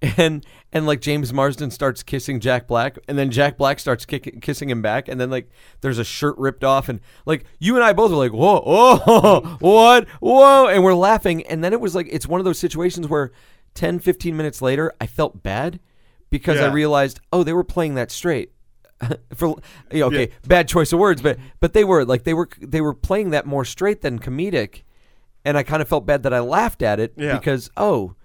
and 0.02 0.46
and 0.72 0.86
like 0.86 1.02
James 1.02 1.32
Marsden 1.34 1.72
starts 1.72 2.04
kissing 2.04 2.40
Jack 2.40 2.68
Black, 2.68 2.98
and 3.08 3.18
then 3.18 3.32
Jack 3.32 3.58
Black 3.58 3.80
starts 3.80 4.06
kick, 4.06 4.42
kissing 4.42 4.70
him 4.70 4.82
back, 4.82 5.08
and 5.08 5.20
then 5.20 5.30
like 5.30 5.50
there's 5.82 5.98
a 6.00 6.04
shirt 6.04 6.38
ripped 6.38 6.64
off, 6.64 6.90
and 6.90 7.00
like 7.26 7.46
you 7.60 7.76
and 7.76 7.84
I 7.84 7.94
both 7.94 8.12
were 8.12 8.18
like, 8.18 8.34
whoa, 8.34 8.62
whoa, 8.62 9.00
oh, 9.08 9.58
what, 9.60 10.08
whoa, 10.20 10.68
and 10.68 10.84
we're 10.84 10.94
laughing, 10.94 11.44
and 11.48 11.64
then 11.64 11.74
it 11.74 11.80
was 11.82 11.96
like 11.96 12.08
it's 12.12 12.28
one 12.28 12.40
of 12.42 12.46
those 12.46 12.60
situations 12.60 13.08
where 13.08 13.32
10, 13.74 14.00
15 14.00 14.36
minutes 14.38 14.62
later, 14.62 14.92
I 15.02 15.08
felt 15.08 15.42
bad 15.44 15.80
because 16.30 16.60
I 16.60 16.72
realized, 16.74 17.20
oh, 17.32 17.44
they 17.44 17.54
were 17.54 17.64
playing 17.64 17.96
that 17.96 18.12
straight. 18.12 18.52
For 19.36 19.56
you 19.92 20.00
know, 20.02 20.08
okay, 20.08 20.28
Yeah. 20.30 20.34
bad 20.48 20.68
choice 20.70 20.94
of 20.94 21.00
words, 21.00 21.22
but 21.22 21.38
but 21.60 21.74
they 21.74 21.84
were 21.84 22.06
like 22.06 22.24
they 22.24 22.34
were 22.34 22.50
they 22.60 22.80
were 22.82 22.94
playing 22.94 23.32
that 23.32 23.46
more 23.46 23.66
straight 23.66 24.02
than 24.02 24.20
comedic, 24.20 24.84
and 25.44 25.58
I 25.58 25.64
kind 25.64 25.82
of 25.82 25.88
felt 25.88 26.06
bad 26.06 26.24
that 26.24 26.34
I 26.34 26.40
laughed 26.40 26.82
at 26.82 27.00
it 27.00 27.14
Yeah. 27.18 27.38
because 27.38 27.70
oh, 27.76 28.16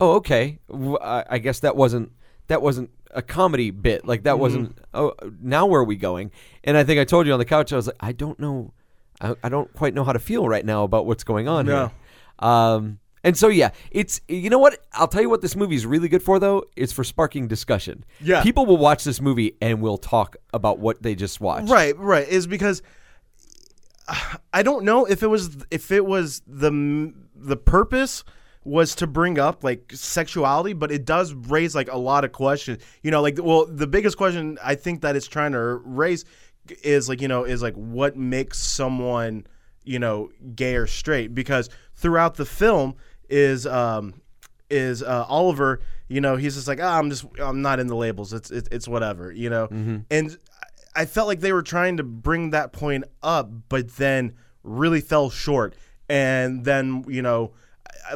oh 0.00 0.12
okay, 0.16 0.58
W- 0.68 0.98
I, 0.98 1.24
I 1.30 1.38
guess 1.38 1.60
that 1.60 1.76
wasn't 1.76 2.12
that 2.48 2.62
wasn't 2.62 2.90
a 3.12 3.22
comedy 3.22 3.70
bit 3.70 4.06
like 4.06 4.22
that 4.24 4.38
wasn't 4.38 4.74
Mm-hmm. 4.76 4.84
oh 4.94 5.12
now 5.42 5.66
where 5.66 5.80
are 5.80 5.84
we 5.84 5.96
going? 5.96 6.30
And 6.64 6.76
I 6.76 6.84
think 6.84 7.00
I 7.00 7.04
told 7.04 7.26
you 7.26 7.32
on 7.32 7.38
the 7.38 7.44
couch 7.44 7.72
I 7.72 7.76
was 7.76 7.86
like 7.86 7.96
I 8.00 8.12
don't 8.12 8.38
know, 8.40 8.72
I, 9.20 9.34
I 9.44 9.48
don't 9.48 9.72
quite 9.74 9.94
know 9.94 10.04
how 10.04 10.12
to 10.12 10.18
feel 10.18 10.48
right 10.48 10.64
now 10.64 10.84
about 10.84 11.06
what's 11.06 11.24
going 11.24 11.46
on 11.48 11.66
No. 11.66 11.76
here. 12.40 12.48
Um, 12.48 12.98
And 13.22 13.36
so 13.36 13.48
yeah, 13.48 13.70
it's 13.90 14.20
you 14.28 14.48
know 14.48 14.58
what 14.58 14.78
I'll 14.94 15.08
tell 15.08 15.20
you 15.22 15.28
what 15.28 15.42
this 15.42 15.54
movie 15.54 15.74
is 15.76 15.84
really 15.86 16.08
good 16.08 16.22
for 16.22 16.38
though. 16.38 16.64
It's 16.76 16.92
for 16.92 17.04
sparking 17.04 17.48
discussion. 17.48 18.04
Yeah. 18.20 18.42
people 18.42 18.64
will 18.64 18.78
watch 18.78 19.04
this 19.04 19.20
movie 19.20 19.56
and 19.60 19.80
will 19.82 19.98
talk 19.98 20.36
about 20.54 20.78
what 20.78 21.02
they 21.02 21.14
just 21.14 21.40
watched. 21.40 21.68
Right, 21.68 21.96
right. 21.98 22.26
Is 22.28 22.46
because 22.46 22.80
I 24.52 24.62
don't 24.62 24.84
know 24.84 25.04
if 25.04 25.22
it 25.22 25.26
was 25.28 25.56
if 25.70 25.90
it 25.90 26.04
was 26.06 26.42
the 26.46 27.12
the 27.34 27.56
purpose 27.56 28.24
was 28.64 28.94
to 28.96 29.06
bring 29.06 29.38
up 29.38 29.64
like 29.64 29.92
sexuality, 29.94 30.72
but 30.72 30.92
it 30.92 31.04
does 31.04 31.32
raise 31.32 31.74
like 31.74 31.90
a 31.90 31.96
lot 31.96 32.24
of 32.24 32.32
questions. 32.32 32.82
You 33.02 33.10
know, 33.10 33.22
like 33.22 33.38
well, 33.42 33.66
the 33.66 33.86
biggest 33.86 34.16
question 34.16 34.58
I 34.62 34.74
think 34.74 35.02
that 35.02 35.16
it's 35.16 35.28
trying 35.28 35.52
to 35.52 35.60
raise 35.84 36.24
is 36.82 37.08
like 37.08 37.20
you 37.20 37.28
know 37.28 37.44
is 37.44 37.62
like 37.62 37.74
what 37.74 38.16
makes 38.16 38.58
someone 38.58 39.46
you 39.84 39.98
know 39.98 40.30
gay 40.54 40.76
or 40.76 40.86
straight 40.86 41.34
because 41.34 41.70
throughout 41.94 42.34
the 42.34 42.44
film 42.44 42.94
is 43.28 43.66
um 43.66 44.14
is 44.68 45.02
uh, 45.02 45.24
Oliver 45.26 45.80
you 46.08 46.20
know 46.20 46.36
he's 46.36 46.54
just 46.54 46.68
like 46.68 46.80
ah, 46.80 46.98
I'm 46.98 47.10
just 47.10 47.24
I'm 47.40 47.62
not 47.62 47.80
in 47.80 47.86
the 47.86 47.96
labels 47.96 48.32
it's 48.32 48.50
it's, 48.50 48.68
it's 48.70 48.86
whatever 48.86 49.32
you 49.32 49.48
know 49.50 49.68
and 50.10 50.36
I 50.94 51.04
felt 51.06 51.28
like 51.28 51.40
they 51.40 51.52
were 51.52 51.62
trying 51.62 51.96
to 51.98 52.02
bring 52.02 52.50
that 52.50 52.72
point 52.72 53.04
up, 53.22 53.50
but 53.68 53.96
then 53.96 54.34
really 54.62 55.00
fell 55.00 55.30
short. 55.30 55.74
And 56.08 56.64
then 56.64 57.04
you 57.08 57.22
know, 57.22 57.52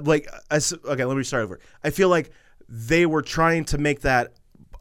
like 0.03 0.29
I 0.51 0.57
okay, 0.57 1.05
let 1.05 1.17
me 1.17 1.23
start 1.23 1.45
over. 1.45 1.61
I 1.83 1.91
feel 1.91 2.09
like 2.09 2.31
they 2.69 3.07
were 3.07 3.23
trying 3.23 3.65
to 3.67 3.79
make 3.79 4.01
that 4.01 4.33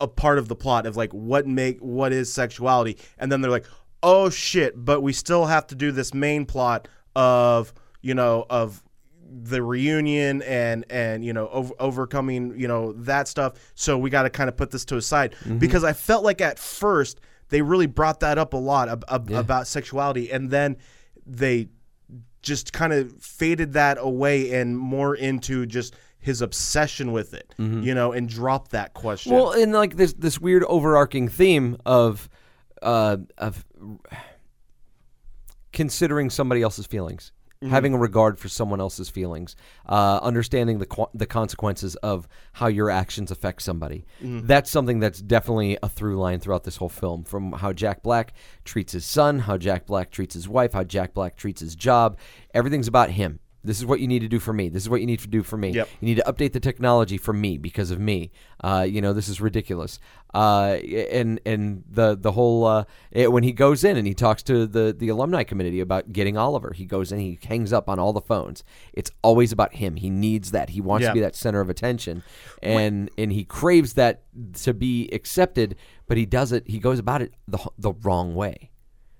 a 0.01 0.07
part 0.07 0.37
of 0.37 0.47
the 0.47 0.55
plot 0.55 0.85
of 0.85 0.97
like 0.97 1.11
what 1.13 1.47
make 1.47 1.79
what 1.79 2.11
is 2.11 2.31
sexuality, 2.31 2.97
and 3.17 3.31
then 3.31 3.41
they're 3.41 3.51
like, 3.51 3.65
oh 4.01 4.29
shit, 4.29 4.73
but 4.83 5.01
we 5.01 5.13
still 5.13 5.45
have 5.45 5.67
to 5.67 5.75
do 5.75 5.91
this 5.91 6.13
main 6.13 6.45
plot 6.45 6.87
of 7.15 7.73
you 8.01 8.13
know 8.13 8.45
of 8.49 8.83
the 9.41 9.63
reunion 9.63 10.41
and 10.43 10.85
and 10.89 11.25
you 11.25 11.33
know 11.33 11.47
over, 11.49 11.73
overcoming 11.79 12.53
you 12.59 12.67
know 12.67 12.93
that 12.93 13.27
stuff 13.27 13.53
so 13.73 13.97
we 13.97 14.09
got 14.09 14.23
to 14.23 14.29
kind 14.29 14.47
of 14.47 14.55
put 14.55 14.69
this 14.71 14.85
to 14.85 14.97
a 14.97 15.01
side. 15.01 15.33
Mm-hmm. 15.43 15.57
Because 15.57 15.83
i 15.83 15.93
felt 15.93 16.23
like 16.23 16.41
at 16.41 16.59
first 16.59 17.19
they 17.49 17.61
really 17.61 17.87
brought 17.87 18.19
that 18.19 18.37
up 18.37 18.53
a 18.53 18.57
lot 18.57 18.89
ab- 18.89 19.05
ab- 19.07 19.31
about 19.31 19.67
sexuality 19.67 20.31
and 20.31 20.51
then 20.51 20.77
they 21.25 21.69
just 22.43 22.71
kind 22.73 22.93
of 22.93 23.11
faded 23.21 23.73
that 23.73 23.97
away 23.99 24.53
and 24.53 24.77
more 24.77 25.15
into 25.15 25.65
just 25.65 25.95
his 26.19 26.41
obsession 26.41 27.11
with 27.11 27.33
it 27.33 27.53
you 27.57 27.93
know 27.93 28.11
and 28.11 28.29
dropped 28.29 28.71
that 28.71 28.93
question. 28.93 29.33
Well, 29.33 29.51
and 29.51 29.73
like 29.73 29.97
this 29.97 30.13
this 30.13 30.39
weird 30.39 30.63
overarching 30.65 31.27
theme 31.27 31.77
of 31.85 32.29
uh, 32.81 33.17
of 33.37 33.65
considering 35.71 36.29
somebody 36.29 36.61
else's 36.61 36.85
feelings, 36.85 37.31
having 37.69 37.93
a 37.93 37.97
regard 37.97 38.37
for 38.39 38.49
someone 38.49 38.79
else's 38.79 39.09
feelings, 39.09 39.55
uh, 39.87 40.19
understanding 40.21 40.79
the 40.79 40.85
qu- 40.85 41.07
the 41.13 41.25
consequences 41.25 41.95
of 41.97 42.27
how 42.53 42.67
your 42.67 42.89
actions 42.89 43.31
affect 43.31 43.61
somebody. 43.61 44.05
That's 44.21 44.69
something 44.69 44.99
that's 44.99 45.21
definitely 45.21 45.77
a 45.83 45.89
through 45.89 46.17
line 46.17 46.39
throughout 46.39 46.63
this 46.63 46.77
whole 46.77 46.89
film. 46.89 47.23
From 47.23 47.53
how 47.53 47.73
Jack 47.73 48.03
Black 48.03 48.33
treats 48.65 48.93
his 48.93 49.05
son, 49.05 49.39
how 49.39 49.57
Jack 49.57 49.85
Black 49.85 50.11
treats 50.11 50.33
his 50.33 50.47
wife, 50.47 50.73
how 50.73 50.83
Jack 50.83 51.13
Black 51.13 51.35
treats 51.35 51.61
his 51.61 51.75
job. 51.75 52.17
Everything's 52.53 52.87
about 52.87 53.11
him. 53.11 53.39
This 53.63 53.79
is 53.79 53.85
what 53.85 53.99
you 54.01 54.07
need 54.07 54.19
to 54.19 54.27
do 54.27 54.39
for 54.39 54.51
me. 54.51 54.67
This 54.69 54.83
is 54.83 54.89
what 54.89 54.99
you 54.99 55.07
need 55.07 55.19
to 55.19 55.27
do 55.27 55.41
for 55.41 55.55
me. 55.57 55.69
Yep. 55.69 55.89
You 56.01 56.05
need 56.07 56.17
to 56.17 56.23
update 56.23 56.51
the 56.51 56.59
technology 56.59 57.17
for 57.17 57.31
me 57.33 57.57
because 57.57 57.91
of 57.91 57.99
me. 57.99 58.31
Uh, 58.61 58.85
you 58.87 59.01
know, 59.01 59.13
this 59.13 59.29
is 59.29 59.39
ridiculous. 59.39 59.99
Uh, 60.33 60.79
and 61.11 61.39
and 61.45 61.83
the 61.89 62.15
the 62.15 62.31
whole 62.31 62.65
uh, 62.65 62.83
it, 63.11 63.31
when 63.31 63.43
he 63.43 63.51
goes 63.51 63.83
in 63.83 63.95
and 63.97 64.07
he 64.07 64.13
talks 64.13 64.43
to 64.43 64.65
the 64.65 64.93
the 64.97 65.07
alumni 65.09 65.43
committee 65.43 65.79
about 65.79 66.11
getting 66.11 66.37
Oliver, 66.37 66.73
he 66.73 66.85
goes 66.85 67.11
in, 67.11 67.19
he 67.19 67.39
hangs 67.47 67.71
up 67.71 67.87
on 67.87 67.99
all 67.99 68.11
the 68.13 68.21
phones. 68.21 68.63
It's 68.93 69.11
always 69.21 69.51
about 69.51 69.75
him. 69.75 69.95
He 69.95 70.09
needs 70.09 70.51
that. 70.51 70.71
He 70.71 70.81
wants 70.81 71.05
to 71.11 71.13
be 71.13 71.19
that 71.21 71.35
center 71.35 71.61
of 71.61 71.69
attention, 71.69 72.23
and 72.61 73.09
and 73.17 73.31
he 73.31 73.45
craves 73.45 73.93
that 73.93 74.23
to 74.63 74.73
be 74.73 75.07
accepted. 75.13 75.75
But 76.07 76.17
he 76.17 76.25
does 76.25 76.51
it. 76.51 76.67
He 76.67 76.79
goes 76.79 76.99
about 76.99 77.21
it 77.21 77.33
the 77.47 77.59
the 77.77 77.93
wrong 77.93 78.35
way. 78.35 78.71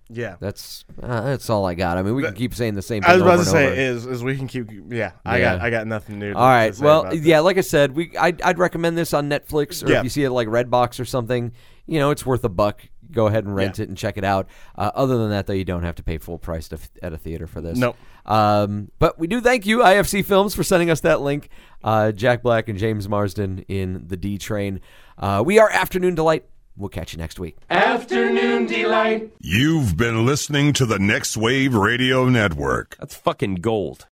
Yeah 0.10 0.36
That's 0.40 0.86
uh, 1.02 1.22
that's 1.22 1.50
all 1.50 1.66
I 1.66 1.74
got. 1.76 1.98
I 1.98 2.02
mean, 2.04 2.16
we 2.16 2.24
can 2.24 2.34
keep 2.34 2.54
saying 2.54 2.74
the 2.76 2.82
same. 2.82 3.02
thing 3.02 3.10
i 3.12 3.14
was 3.14 3.22
about 3.22 3.38
to 3.38 3.46
say 3.46 3.66
over. 3.68 3.76
is 3.76 4.06
is 4.06 4.24
we 4.24 4.36
can 4.38 4.48
keep 4.48 4.70
yeah 4.90 5.12
i 5.26 5.38
Yeah. 5.38 5.56
got 5.56 5.62
i 5.62 5.70
got 5.70 5.88
nothing 5.88 6.20
new 6.20 6.34
to, 6.34 6.38
All 6.38 6.48
right. 6.48 6.78
Well, 6.78 7.14
yeah, 7.16 7.40
like 7.40 7.58
I 7.58 7.62
said, 7.62 7.96
we 7.96 8.16
I'd, 8.18 8.42
I'd 8.42 8.60
recommend 8.60 8.98
this 8.98 9.14
on 9.14 9.30
Netflix 9.30 9.84
or 9.86 9.92
Yeah. 9.92 9.98
if 10.00 10.04
you 10.04 10.10
see 10.10 10.24
it 10.24 10.32
like 10.32 10.48
Redbox 10.48 11.00
or 11.00 11.06
something. 11.06 11.52
You 11.86 12.00
know, 12.00 12.12
it's 12.12 12.26
worth 12.26 12.44
a 12.46 12.50
buck. 12.50 12.82
Go 13.12 13.28
ahead 13.28 13.44
and 13.46 13.54
rent 13.56 13.78
Yeah. 13.78 13.84
it 13.84 13.90
and 13.90 13.98
check 13.98 14.18
it 14.18 14.24
out. 14.24 14.48
Uh, 14.76 14.90
other 14.96 15.18
than 15.18 15.30
that, 15.32 15.46
though, 15.48 15.54
you 15.54 15.66
don't 15.66 15.84
have 15.84 15.96
to 15.96 16.04
pay 16.04 16.18
full 16.18 16.40
price 16.40 16.70
to, 16.70 16.80
at 17.04 17.12
a 17.14 17.18
theater 17.18 17.46
for 17.46 17.62
this. 17.62 17.78
Nope. 17.78 17.96
Um, 18.26 18.90
but 19.00 19.20
we 19.20 19.28
do 19.28 19.40
thank 19.42 19.66
you, 19.66 19.80
IFC 19.80 20.24
Films, 20.26 20.56
for 20.56 20.64
sending 20.64 20.90
us 20.90 21.02
that 21.02 21.22
link. 21.22 21.50
Uh, 21.84 22.12
Jack 22.14 22.42
Black 22.42 22.70
and 22.70 22.80
James 22.80 23.08
Marsden 23.10 23.60
in 23.68 24.08
the 24.08 24.16
D 24.18 24.38
Train. 24.38 24.80
Uh, 25.18 25.44
we 25.46 25.60
are 25.60 25.70
Afternoon 25.70 26.16
Delight. 26.16 26.46
We'll 26.76 26.90
catch 26.90 27.14
you 27.14 27.20
next 27.20 27.40
week. 27.40 27.58
Afternoon 27.70 28.66
delight. 28.66 29.32
You've 29.40 29.96
been 29.96 30.26
listening 30.26 30.74
to 30.74 30.86
the 30.86 30.98
Next 30.98 31.38
Wave 31.38 31.76
Radio 31.76 32.28
Network. 32.30 32.96
That's 33.00 33.16
fucking 33.16 33.56
gold. 33.56 34.08